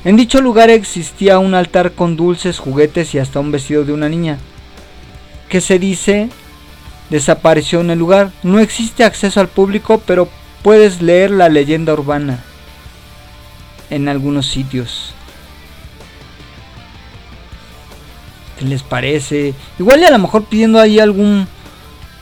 [0.06, 4.10] En dicho lugar existía un altar con dulces, juguetes y hasta un vestido de una
[4.10, 4.38] niña.
[5.50, 6.30] Que se dice
[7.10, 8.32] desapareció en el lugar.
[8.44, 10.28] No existe acceso al público, pero
[10.62, 12.44] puedes leer la leyenda urbana
[13.90, 15.14] en algunos sitios.
[18.58, 19.54] ¿Qué les parece?
[19.78, 21.48] Igual y a lo mejor pidiendo ahí algún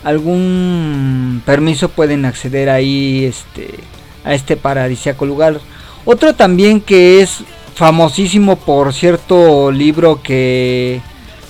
[0.03, 3.80] algún permiso pueden acceder ahí este
[4.24, 5.60] a este paradisíaco lugar.
[6.06, 7.44] Otro también que es
[7.82, 11.02] famosísimo por cierto libro que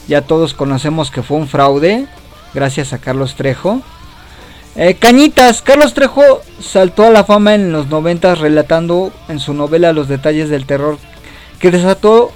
[0.08, 2.08] ya todos conocemos que fue un fraude,
[2.54, 3.82] gracias a Carlos Trejo.
[4.78, 6.24] Eh, Cañitas, Carlos Trejo
[6.62, 11.00] saltó a la fama en los 90 relatando en su novela los detalles del terror
[11.60, 12.32] que desató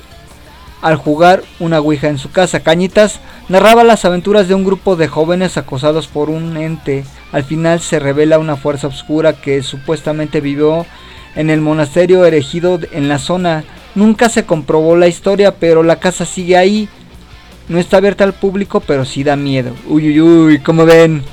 [0.82, 2.60] al jugar una ouija en su casa.
[2.60, 7.06] Cañitas narraba las aventuras de un grupo de jóvenes acosados por un ente.
[7.32, 10.86] Al final se revela una fuerza oscura que supuestamente vivió
[11.38, 13.64] en el monasterio erigido en la zona.
[13.96, 16.90] Nunca se comprobó la historia, pero la casa sigue ahí.
[17.68, 19.72] No está abierta al público, pero sí da miedo.
[19.88, 21.24] Uy, uy, uy, como ven.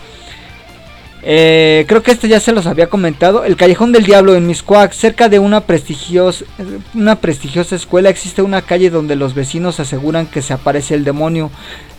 [1.25, 3.45] Eh, creo que este ya se los había comentado.
[3.45, 6.45] El Callejón del Diablo en Miscuac, cerca de una prestigiosa,
[6.95, 11.51] una prestigiosa escuela, existe una calle donde los vecinos aseguran que se aparece el demonio,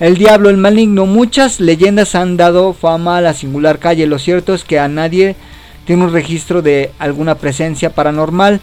[0.01, 1.05] el diablo, el maligno.
[1.05, 4.07] Muchas leyendas han dado fama a la singular calle.
[4.07, 5.37] Lo cierto es que a nadie
[5.85, 8.59] tiene un registro de alguna presencia paranormal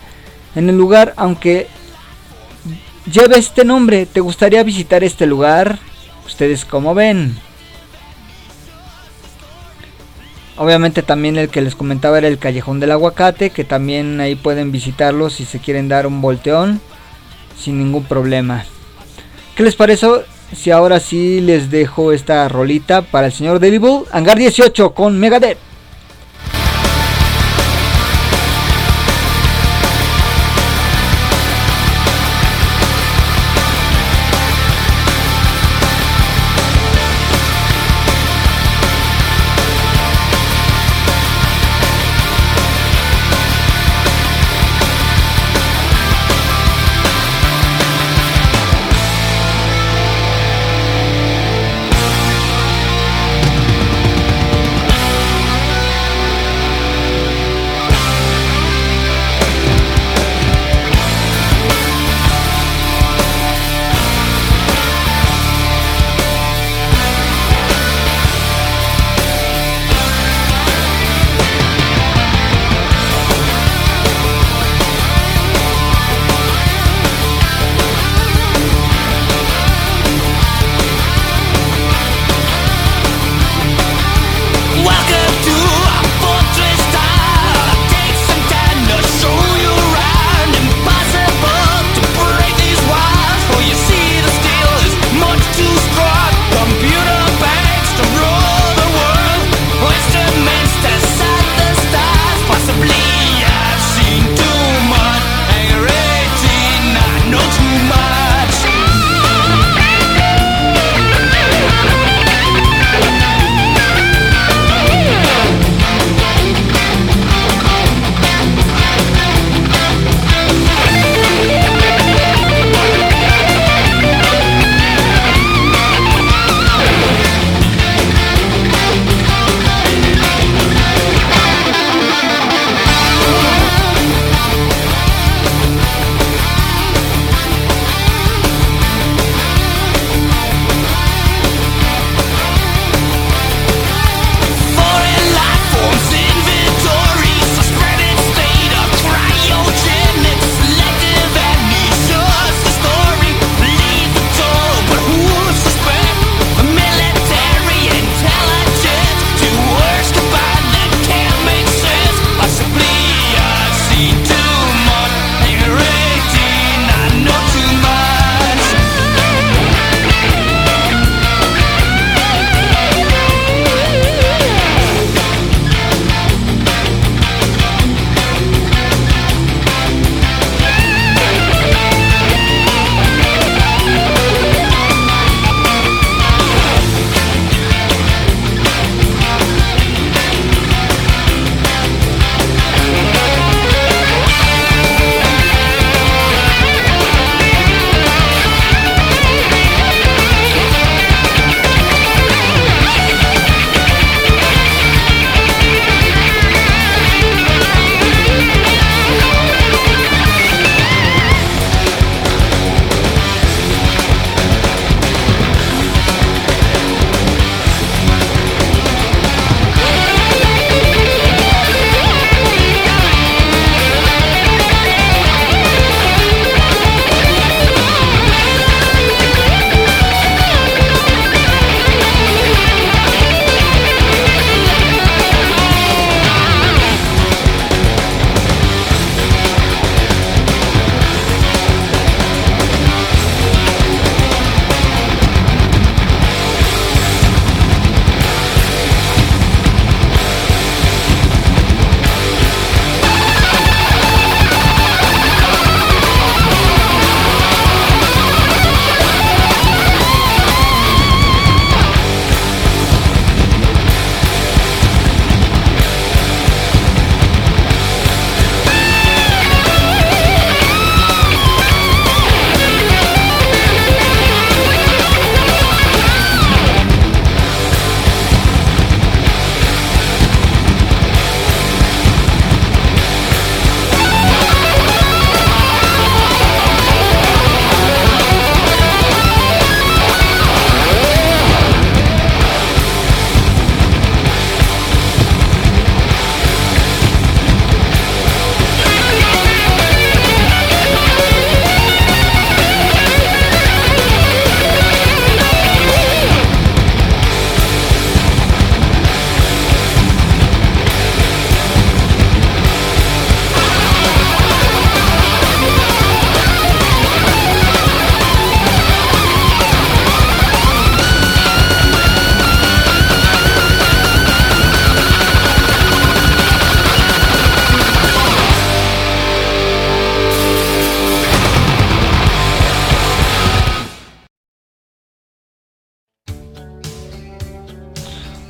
[0.55, 1.69] en el lugar, aunque
[3.07, 4.07] lleve este nombre.
[4.07, 5.79] ¿Te gustaría visitar este lugar?
[6.27, 7.37] Ustedes como ven.
[10.57, 14.73] Obviamente también el que les comentaba era el Callejón del Aguacate, que también ahí pueden
[14.73, 16.81] visitarlo si se quieren dar un volteón
[17.59, 18.65] sin ningún problema.
[19.57, 20.07] ¿Qué les parece
[20.55, 24.03] si ahora sí les dejo esta rolita para el señor Devil?
[24.13, 25.70] Hangar 18 con Megadeth.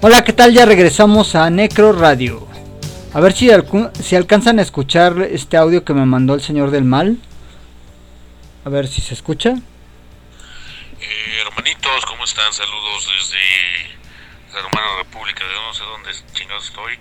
[0.03, 0.53] Hola, ¿qué tal?
[0.53, 2.47] Ya regresamos a Necro Radio.
[3.13, 6.71] A ver si, alcu- si alcanzan a escuchar este audio que me mandó el señor
[6.71, 7.19] del mal.
[8.65, 9.51] A ver si se escucha.
[9.51, 12.53] Eh, hermanitos, ¿cómo están?
[12.53, 16.99] Saludos desde la hermana república de no sé dónde chingados estoy.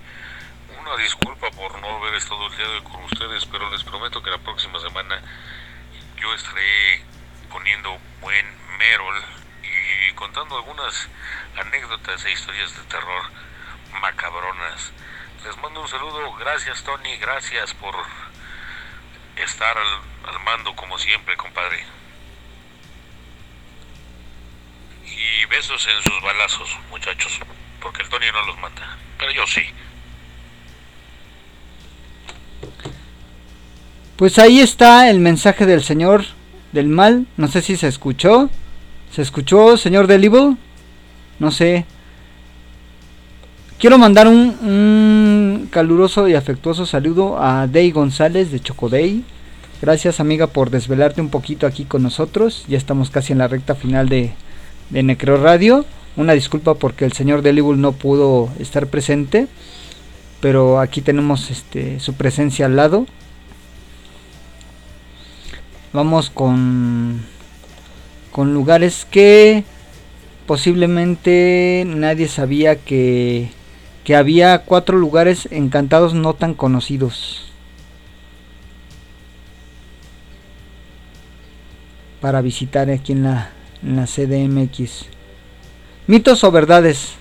[0.80, 4.22] Una disculpa por no haber estado el día de hoy con ustedes, pero les prometo
[4.22, 5.22] que la próxima semana
[6.20, 7.02] yo estaré
[7.50, 8.46] poniendo buen
[8.78, 9.16] Merol
[9.62, 11.08] y contando algunas
[11.56, 13.22] anécdotas e historias de terror
[14.00, 14.92] macabronas.
[15.44, 17.94] Les mando un saludo, gracias Tony, gracias por
[19.36, 21.84] estar al, mando como siempre, compadre.
[25.06, 27.40] Y besos en sus balazos, muchachos,
[27.80, 29.62] porque el Tony no los mata, pero yo sí.
[34.16, 36.26] Pues ahí está el mensaje del señor
[36.72, 37.26] del mal.
[37.38, 38.50] No sé si se escuchó.
[39.10, 40.58] ¿Se escuchó, señor del?
[41.40, 41.86] No sé.
[43.78, 49.24] Quiero mandar un, caluroso y afectuoso saludo a Day González de Chocodey.
[49.80, 52.64] Gracias amiga por desvelarte un poquito aquí con nosotros.
[52.68, 54.34] Ya estamos casi en la recta final de,
[54.90, 55.86] de Necro Radio.
[56.16, 59.48] Una disculpa porque el señor del evil no pudo estar presente.
[60.40, 63.06] Pero aquí tenemos este, su presencia al lado.
[65.92, 67.22] Vamos con
[68.30, 69.64] con lugares que
[70.50, 73.50] posiblemente nadie sabía que
[74.02, 77.52] que había cuatro lugares encantados no tan conocidos
[82.20, 83.52] para visitar aquí en la,
[83.84, 85.06] en la CDMX.
[86.08, 87.12] Mitos o verdades.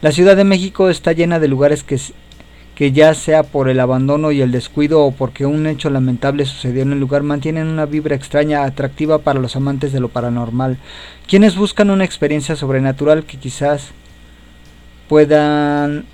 [0.00, 1.98] La Ciudad de México está llena de lugares que,
[2.80, 6.80] que ya sea por el abandono y el descuido o porque un hecho lamentable sucedió
[6.80, 10.78] en el lugar mantienen una vibra extraña atractiva para los amantes de lo paranormal,
[11.28, 13.90] quienes buscan una experiencia sobrenatural que quizás
[15.10, 16.06] puedan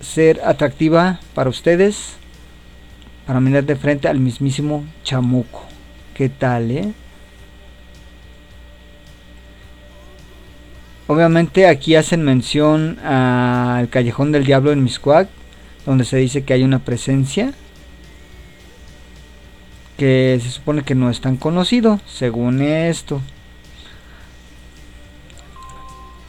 [0.00, 2.14] ser atractiva para ustedes
[3.26, 5.66] para mirar de frente al mismísimo chamuco.
[6.14, 6.94] ¿Qué tal, eh?
[11.08, 15.28] Obviamente aquí hacen mención al Callejón del Diablo en Miscuac,
[15.86, 17.52] donde se dice que hay una presencia
[19.96, 23.20] que se supone que no es tan conocido, según esto.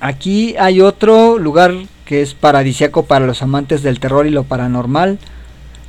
[0.02, 1.74] Aquí hay otro lugar
[2.06, 5.20] que es paradisiaco para los amantes del terror y lo paranormal.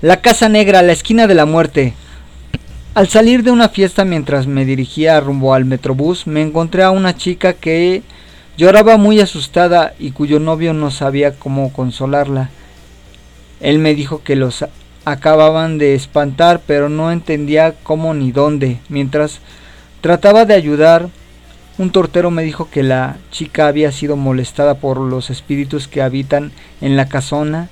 [0.01, 1.94] La Casa Negra, la esquina de la muerte.
[2.94, 7.16] Al salir de una fiesta mientras me dirigía rumbo al metrobús, me encontré a una
[7.16, 8.02] chica que
[8.56, 12.51] lloraba muy asustada y cuyo novio no sabía cómo consolarla.
[13.62, 14.66] Él me dijo que los
[15.05, 18.78] acababan de espantar, pero no entendía cómo ni dónde.
[18.89, 19.39] Mientras
[20.01, 21.09] trataba de ayudar,
[21.78, 26.52] un tortero me dijo que la chica había sido molestada por los espíritus que habitan
[26.80, 27.70] en la casona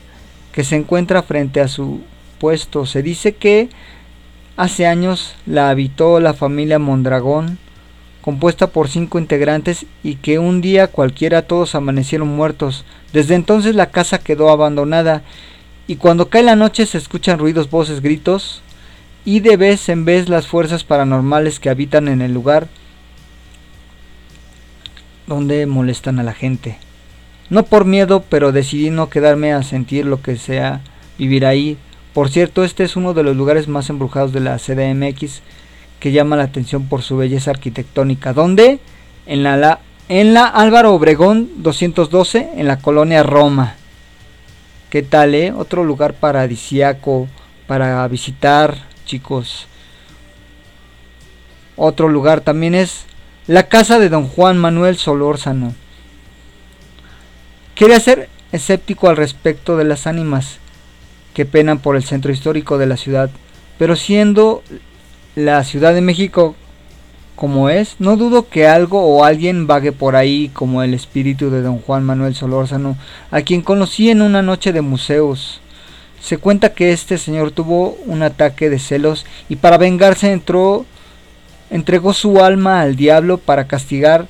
[0.52, 2.00] que se encuentra frente a su
[2.38, 2.86] puesto.
[2.86, 3.68] Se dice que
[4.56, 7.58] hace años la habitó la familia Mondragón,
[8.20, 12.84] compuesta por cinco integrantes y que un día cualquiera todos amanecieron muertos.
[13.12, 15.22] Desde entonces la casa quedó abandonada
[15.86, 18.62] y cuando cae la noche se escuchan ruidos, voces, gritos
[19.24, 22.68] y de vez en vez las fuerzas paranormales que habitan en el lugar
[25.26, 26.78] donde molestan a la gente.
[27.48, 30.80] No por miedo, pero decidí no quedarme a sentir lo que sea
[31.18, 31.76] vivir ahí.
[32.14, 35.42] Por cierto, este es uno de los lugares más embrujados de la CDMX
[35.98, 38.32] que llama la atención por su belleza arquitectónica.
[38.32, 38.78] ¿Dónde?
[39.26, 43.74] En la, la- en la Álvaro Obregón 212, en la colonia Roma.
[44.90, 45.52] ¿Qué tal, eh?
[45.52, 47.28] Otro lugar paradisiaco
[47.68, 48.76] para visitar,
[49.06, 49.68] chicos.
[51.76, 53.04] Otro lugar también es
[53.46, 55.74] la casa de don Juan Manuel Solórzano.
[57.76, 60.58] Quería ser escéptico al respecto de las ánimas
[61.34, 63.30] que penan por el centro histórico de la ciudad,
[63.78, 64.64] pero siendo
[65.36, 66.56] la Ciudad de México
[67.40, 71.62] como es, no dudo que algo o alguien vague por ahí como el espíritu de
[71.62, 72.98] don Juan Manuel Solórzano,
[73.30, 75.62] a quien conocí en una noche de museos.
[76.20, 80.84] Se cuenta que este señor tuvo un ataque de celos y para vengarse entró
[81.70, 84.26] entregó su alma al diablo para castigar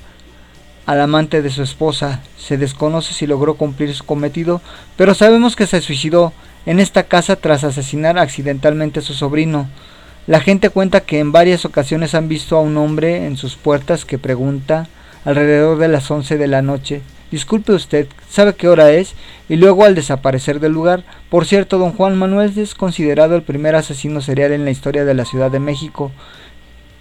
[0.87, 2.21] al amante de su esposa.
[2.39, 4.63] Se desconoce si logró cumplir su cometido,
[4.97, 6.33] pero sabemos que se suicidó
[6.65, 9.69] en esta casa tras asesinar accidentalmente a su sobrino.
[10.27, 14.05] La gente cuenta que en varias ocasiones han visto a un hombre en sus puertas
[14.05, 14.89] que pregunta
[15.25, 19.15] alrededor de las 11 de la noche, disculpe usted, ¿sabe qué hora es?
[19.49, 23.75] Y luego al desaparecer del lugar, por cierto, don Juan Manuel es considerado el primer
[23.75, 26.13] asesino serial en la historia de la Ciudad de México.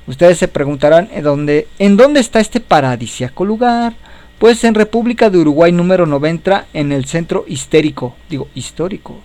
[0.08, 3.94] Ustedes se preguntarán en dónde, en dónde está este paradisiaco lugar.
[4.40, 9.20] Pues en República de Uruguay número 90 en el centro histérico, digo histórico.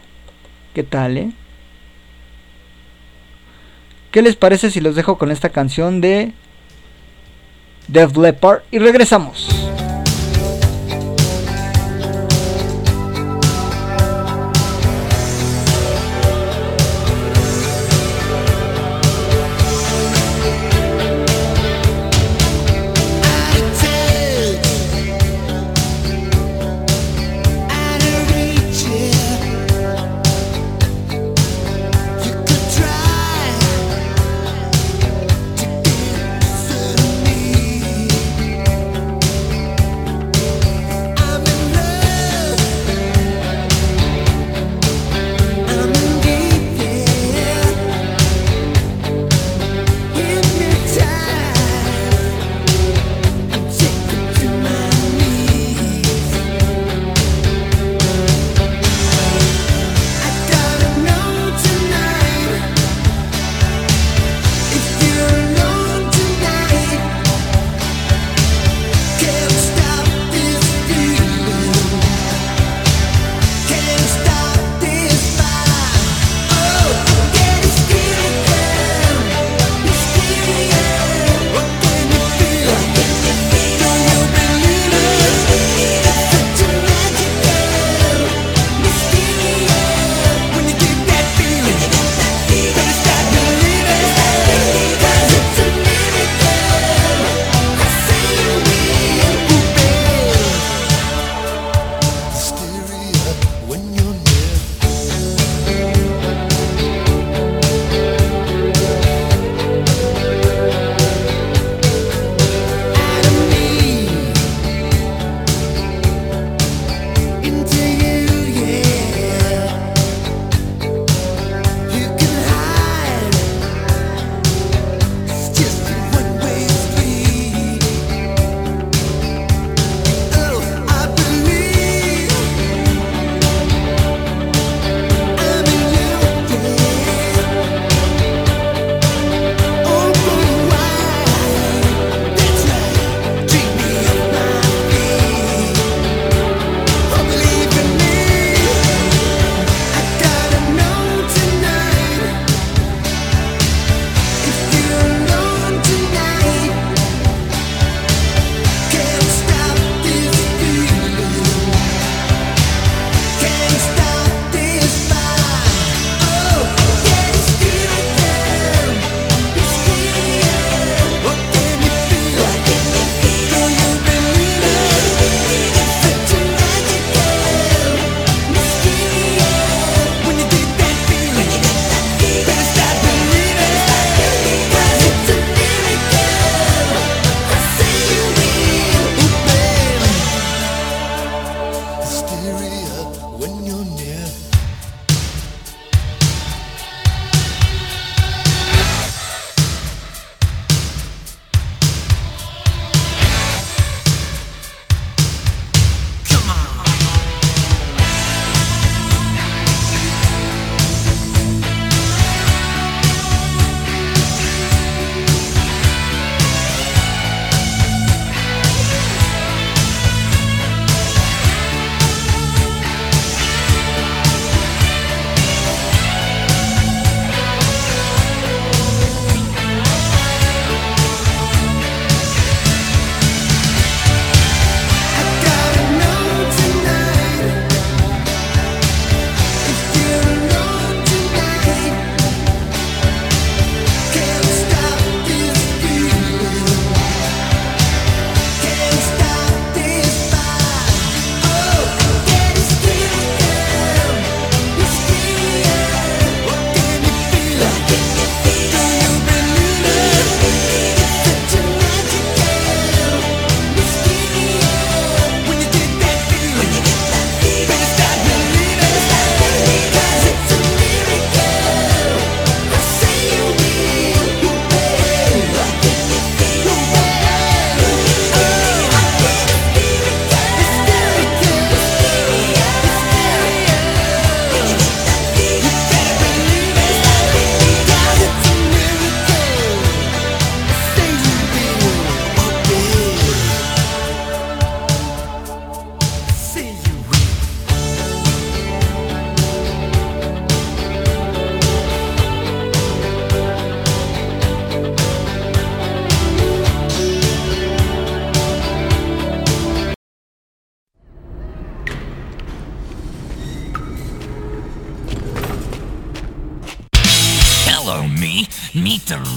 [0.75, 1.31] ¿Qué tal, eh?
[4.15, 6.35] ¿Qué les parece si los dejo con esta canción de
[7.89, 9.49] Def Leppard y regresamos?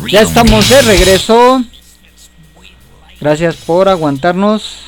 [0.10, 1.62] Ya estamos de regreso.
[3.20, 4.84] Gracias por aguantarnos.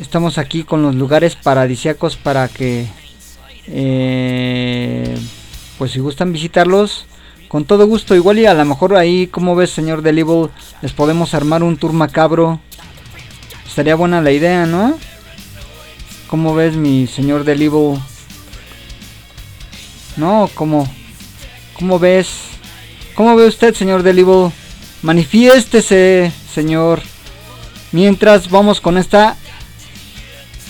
[0.00, 2.86] Estamos aquí con los lugares paradisiacos para que,
[3.66, 5.18] eh,
[5.76, 7.04] pues si gustan visitarlos,
[7.48, 8.14] con todo gusto.
[8.14, 10.48] Igual y a lo mejor ahí, como ves, señor Del Evil,
[10.80, 12.60] les podemos armar un tour macabro.
[13.66, 14.98] Estaría buena la idea, ¿no?
[16.28, 18.00] ¿Cómo ves, mi señor Del Evil?
[20.16, 20.90] No, ¿cómo?
[21.74, 22.45] ¿Cómo ves?
[23.16, 24.52] ¿Cómo ve usted, señor Del Evil?
[25.00, 27.00] Manifiéstese, señor.
[27.90, 29.38] Mientras vamos con esta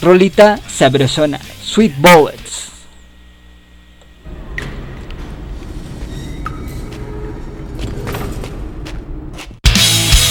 [0.01, 1.41] rolita sabrosona.
[1.61, 2.71] Sweet Bullets.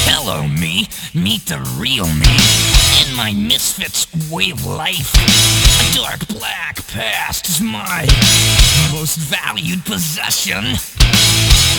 [0.06, 0.88] Hello, me.
[1.14, 2.32] Meet the real me.
[3.06, 5.14] In my misfits way of life.
[5.82, 8.08] A dark black past is my
[8.94, 10.78] most valued possession.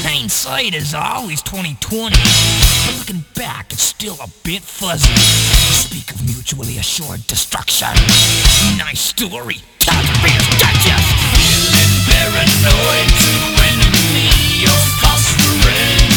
[0.07, 2.15] Hindsight is always 2020.
[2.17, 5.13] But looking back, it's still a bit fuzzy.
[5.75, 7.95] Speak of mutually assured destruction.
[8.79, 9.59] Nice story.
[9.81, 11.11] Taxpayers digest.
[11.35, 13.33] Feeling paranoid to
[13.71, 16.11] enemy of fostering.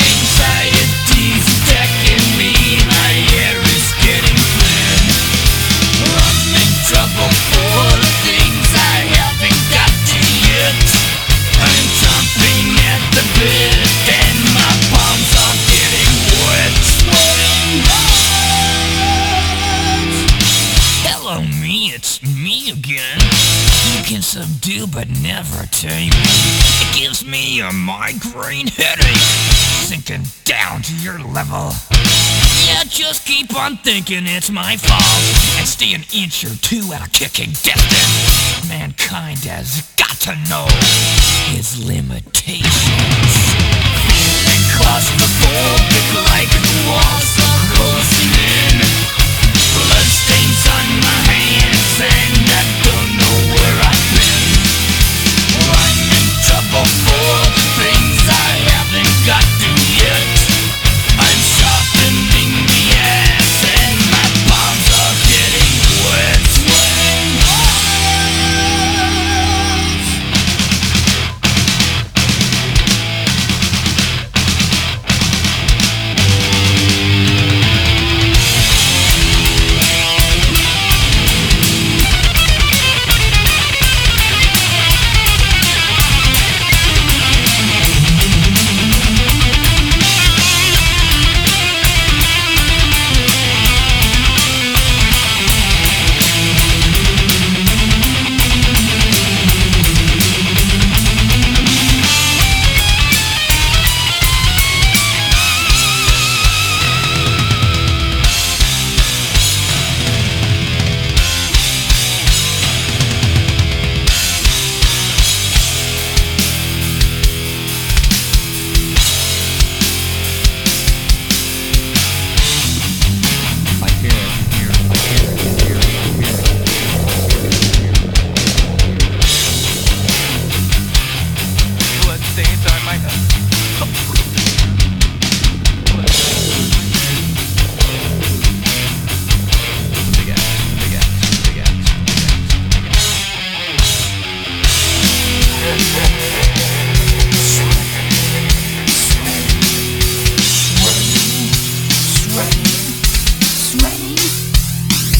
[0.00, 2.52] Anxiety's attacking me.
[2.88, 3.12] My
[3.44, 5.00] air is getting thin.
[6.12, 8.23] I'm in trouble for
[13.44, 14.23] Yeah.
[21.86, 23.20] It's me again.
[23.92, 26.12] You can subdue but never tame.
[26.16, 29.20] It gives me a migraine headache,
[29.84, 31.76] sinking down to your level.
[32.64, 35.04] Yeah, just keep on thinking it's my fault
[35.60, 38.64] and stay an inch or two out of kicking distance.
[38.66, 40.64] Mankind has got to know
[41.52, 43.28] his limitations.
[44.08, 46.48] Feeling claustrophobic like
[46.88, 48.80] walls are closing in.
[49.76, 51.23] Bloodstains on my
[52.00, 54.44] and I don't know where I've been.
[55.70, 57.03] I'm in trouble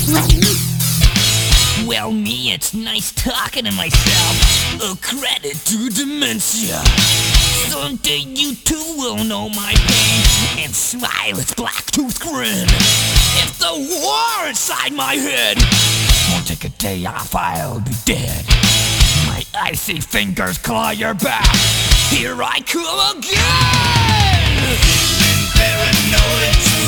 [1.87, 4.81] Well, me, it's nice talking to myself.
[4.81, 6.81] A credit to dementia.
[7.69, 12.69] Someday you too will know my pain and smile its black tooth grin.
[13.37, 15.59] If the war inside my head
[16.33, 18.45] won't take a day off, I'll be dead.
[19.27, 21.55] My icy fingers claw your back.
[22.09, 24.79] Here I come again.
[25.55, 26.84] Paranoid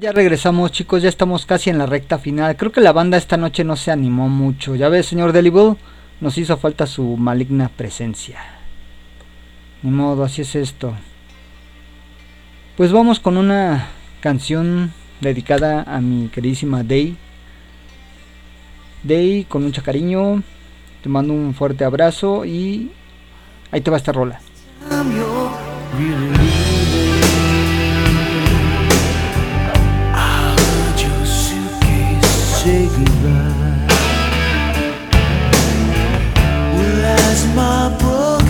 [0.00, 2.56] Ya regresamos chicos, ya estamos casi en la recta final.
[2.56, 4.76] Creo que la banda esta noche no se animó mucho.
[4.76, 5.74] Ya ves, señor Delible,
[6.20, 8.38] nos hizo falta su maligna presencia.
[9.82, 10.94] Ni modo, así es esto.
[12.76, 13.88] Pues vamos con una
[14.20, 17.16] canción dedicada a mi queridísima Day.
[19.02, 20.44] Day, con mucho cariño,
[21.02, 22.92] te mando un fuerte abrazo y
[23.72, 24.40] ahí te va esta rola.
[37.54, 38.41] My broken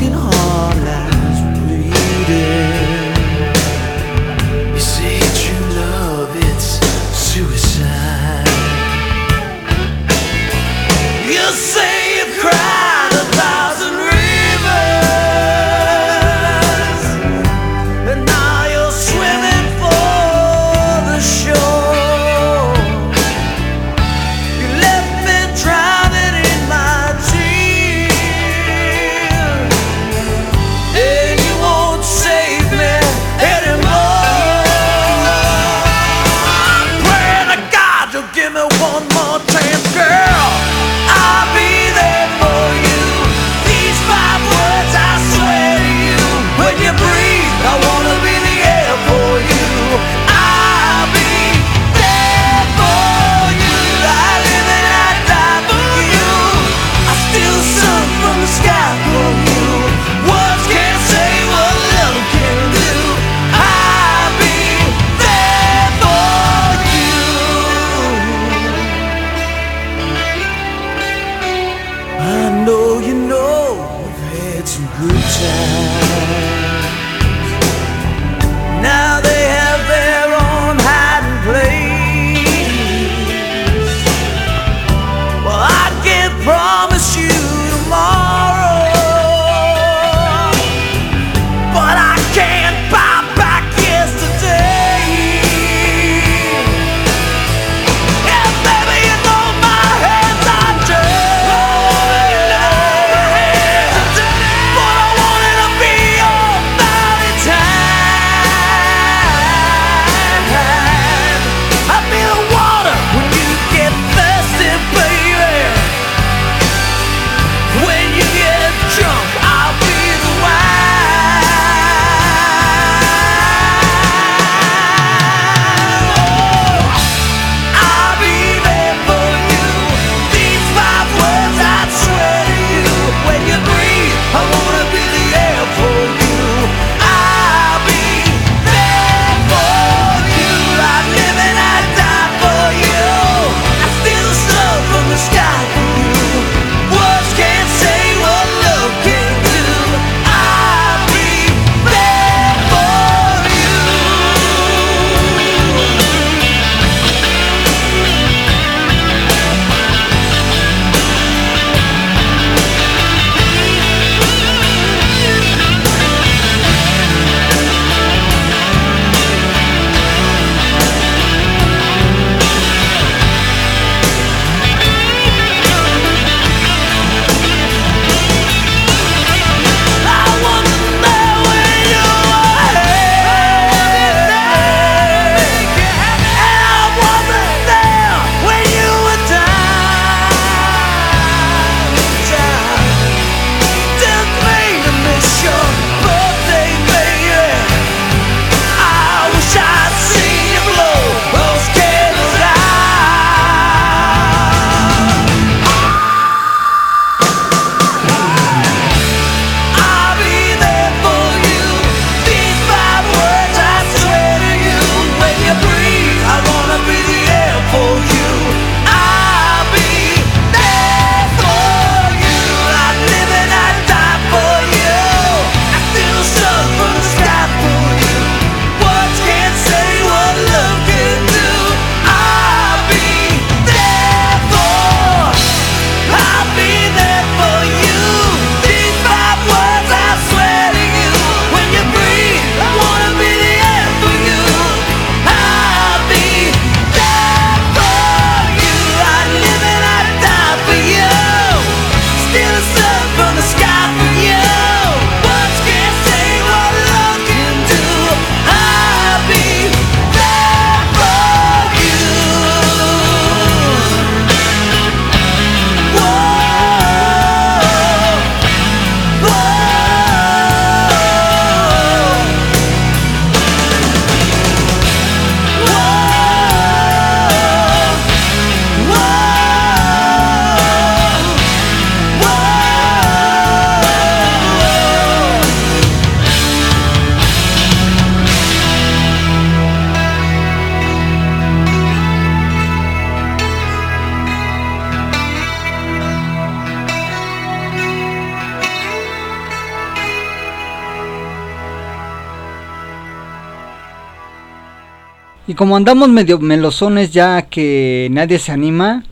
[305.63, 309.05] como andamos medio melosones ya que nadie se anima.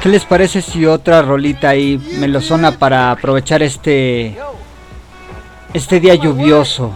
[0.00, 4.38] ¿Qué les parece si otra rolita ahí melosona para aprovechar este
[5.74, 6.92] este día lluvioso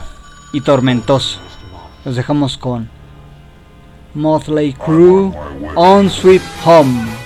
[0.53, 1.41] y tormentoso?
[2.05, 2.89] Los dejamos con
[4.15, 5.35] Motley Crew
[5.75, 7.22] on Sweet Home.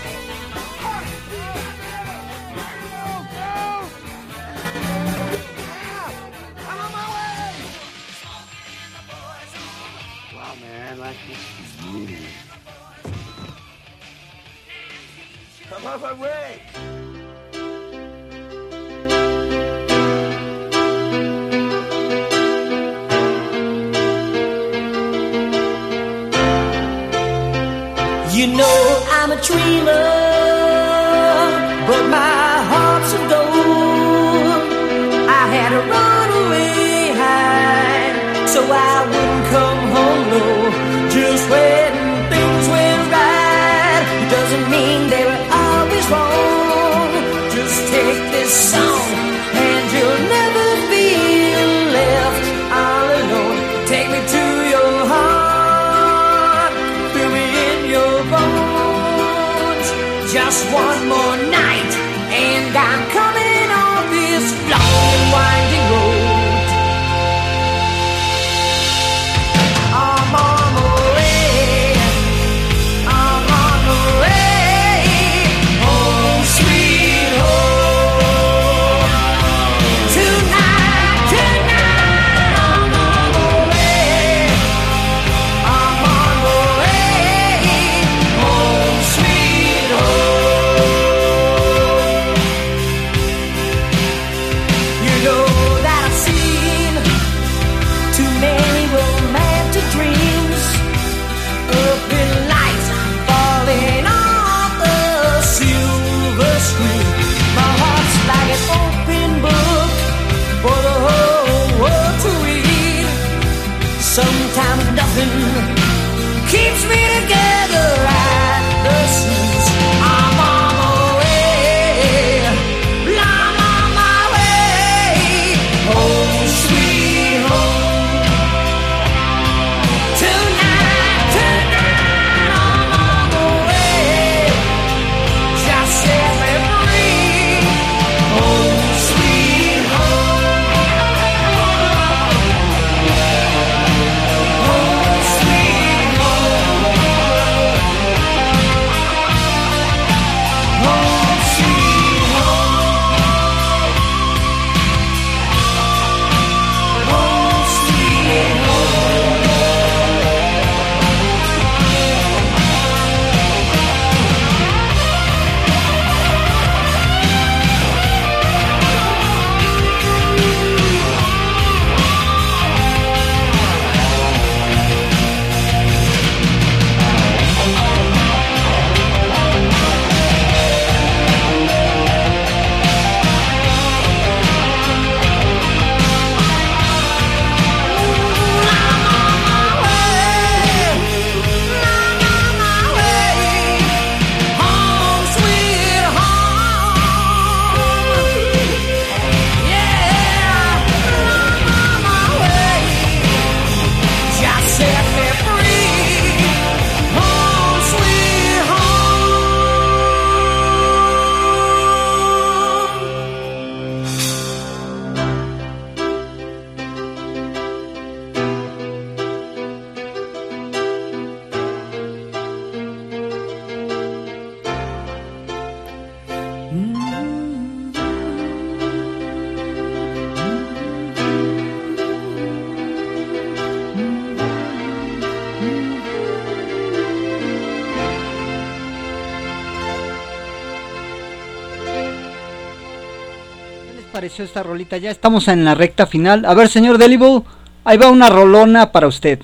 [244.26, 244.96] pareció esta rolita?
[244.96, 246.44] Ya estamos en la recta final.
[246.46, 247.44] A ver, señor Delibo,
[247.84, 249.38] ahí va una rolona para usted.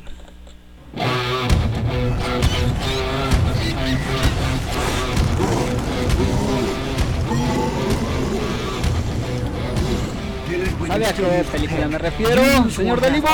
[10.89, 13.29] ¿Sabe a qué película me refiero, mm, señor Delibo?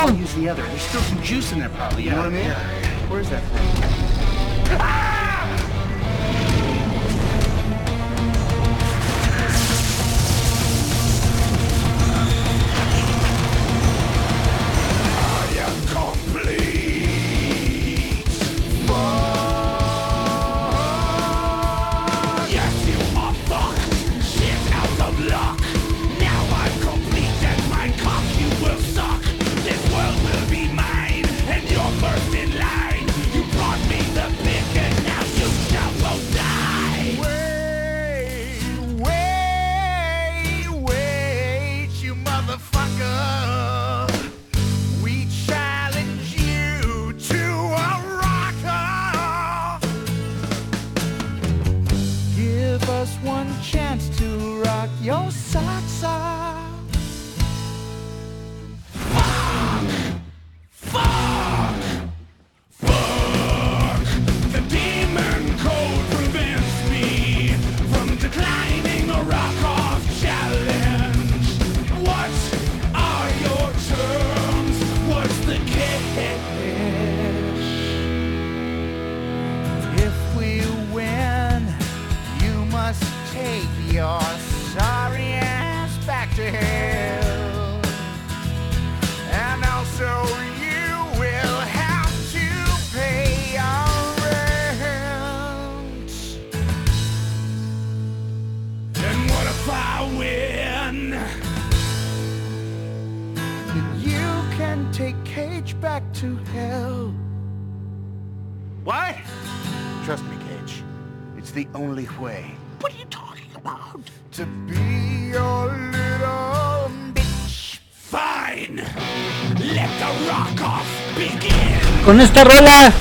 [122.19, 122.91] Esta rola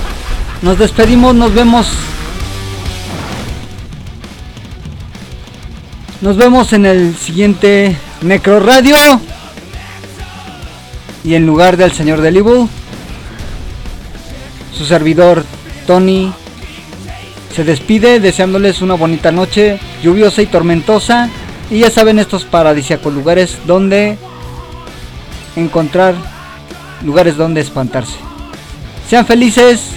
[0.63, 1.89] nos despedimos, nos vemos.
[6.21, 8.97] Nos vemos en el siguiente Necro Radio.
[11.25, 12.69] Y en lugar del señor del Evil,
[14.73, 15.45] su servidor
[15.89, 16.33] Tony
[17.55, 21.29] se despide deseándoles una bonita noche, lluviosa y tormentosa.
[21.73, 24.17] Y ya saben estos paradisíacos lugares donde
[25.57, 26.15] encontrar
[27.05, 28.28] lugares donde espantarse.
[29.09, 29.91] Sean felices.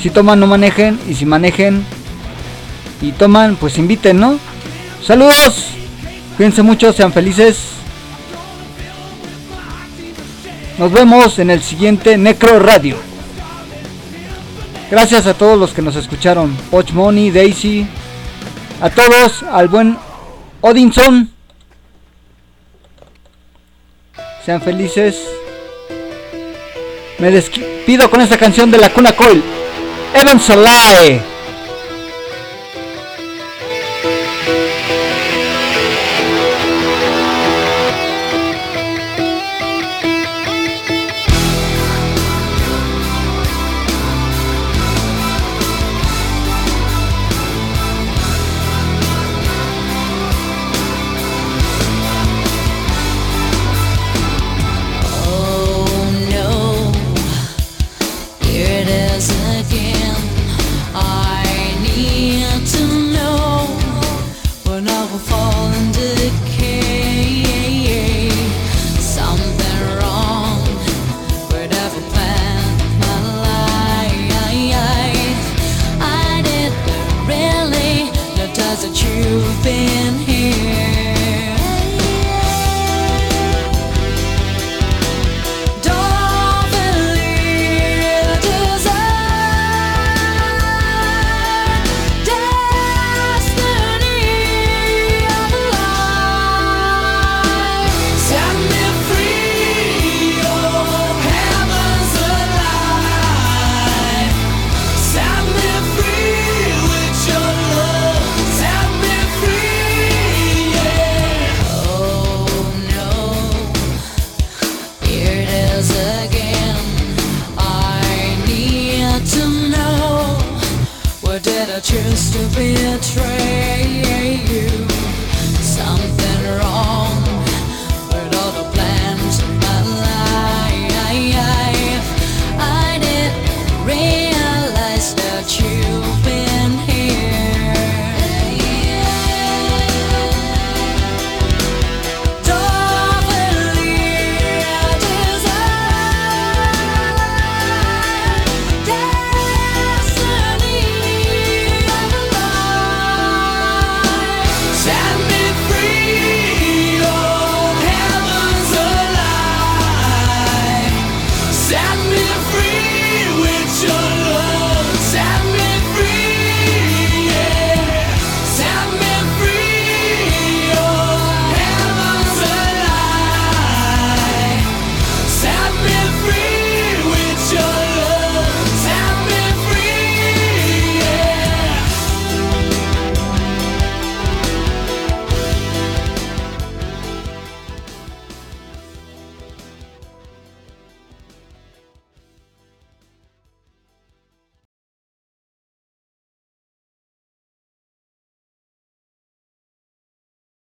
[0.00, 0.98] Si toman, no manejen.
[1.08, 1.84] Y si manejen
[3.00, 4.38] y toman, pues inviten, ¿no?
[5.04, 5.68] Saludos.
[6.36, 7.58] Cuídense mucho, sean felices.
[10.78, 12.96] Nos vemos en el siguiente Necro Radio.
[14.90, 16.54] Gracias a todos los que nos escucharon.
[16.70, 17.86] Poch Money, Daisy.
[18.80, 19.96] A todos, al buen
[20.60, 21.30] Odinson.
[24.44, 25.16] Sean felices.
[27.18, 29.42] Me despido con esta canción de la Cuna Coil.
[30.12, 31.35] Evan Salai.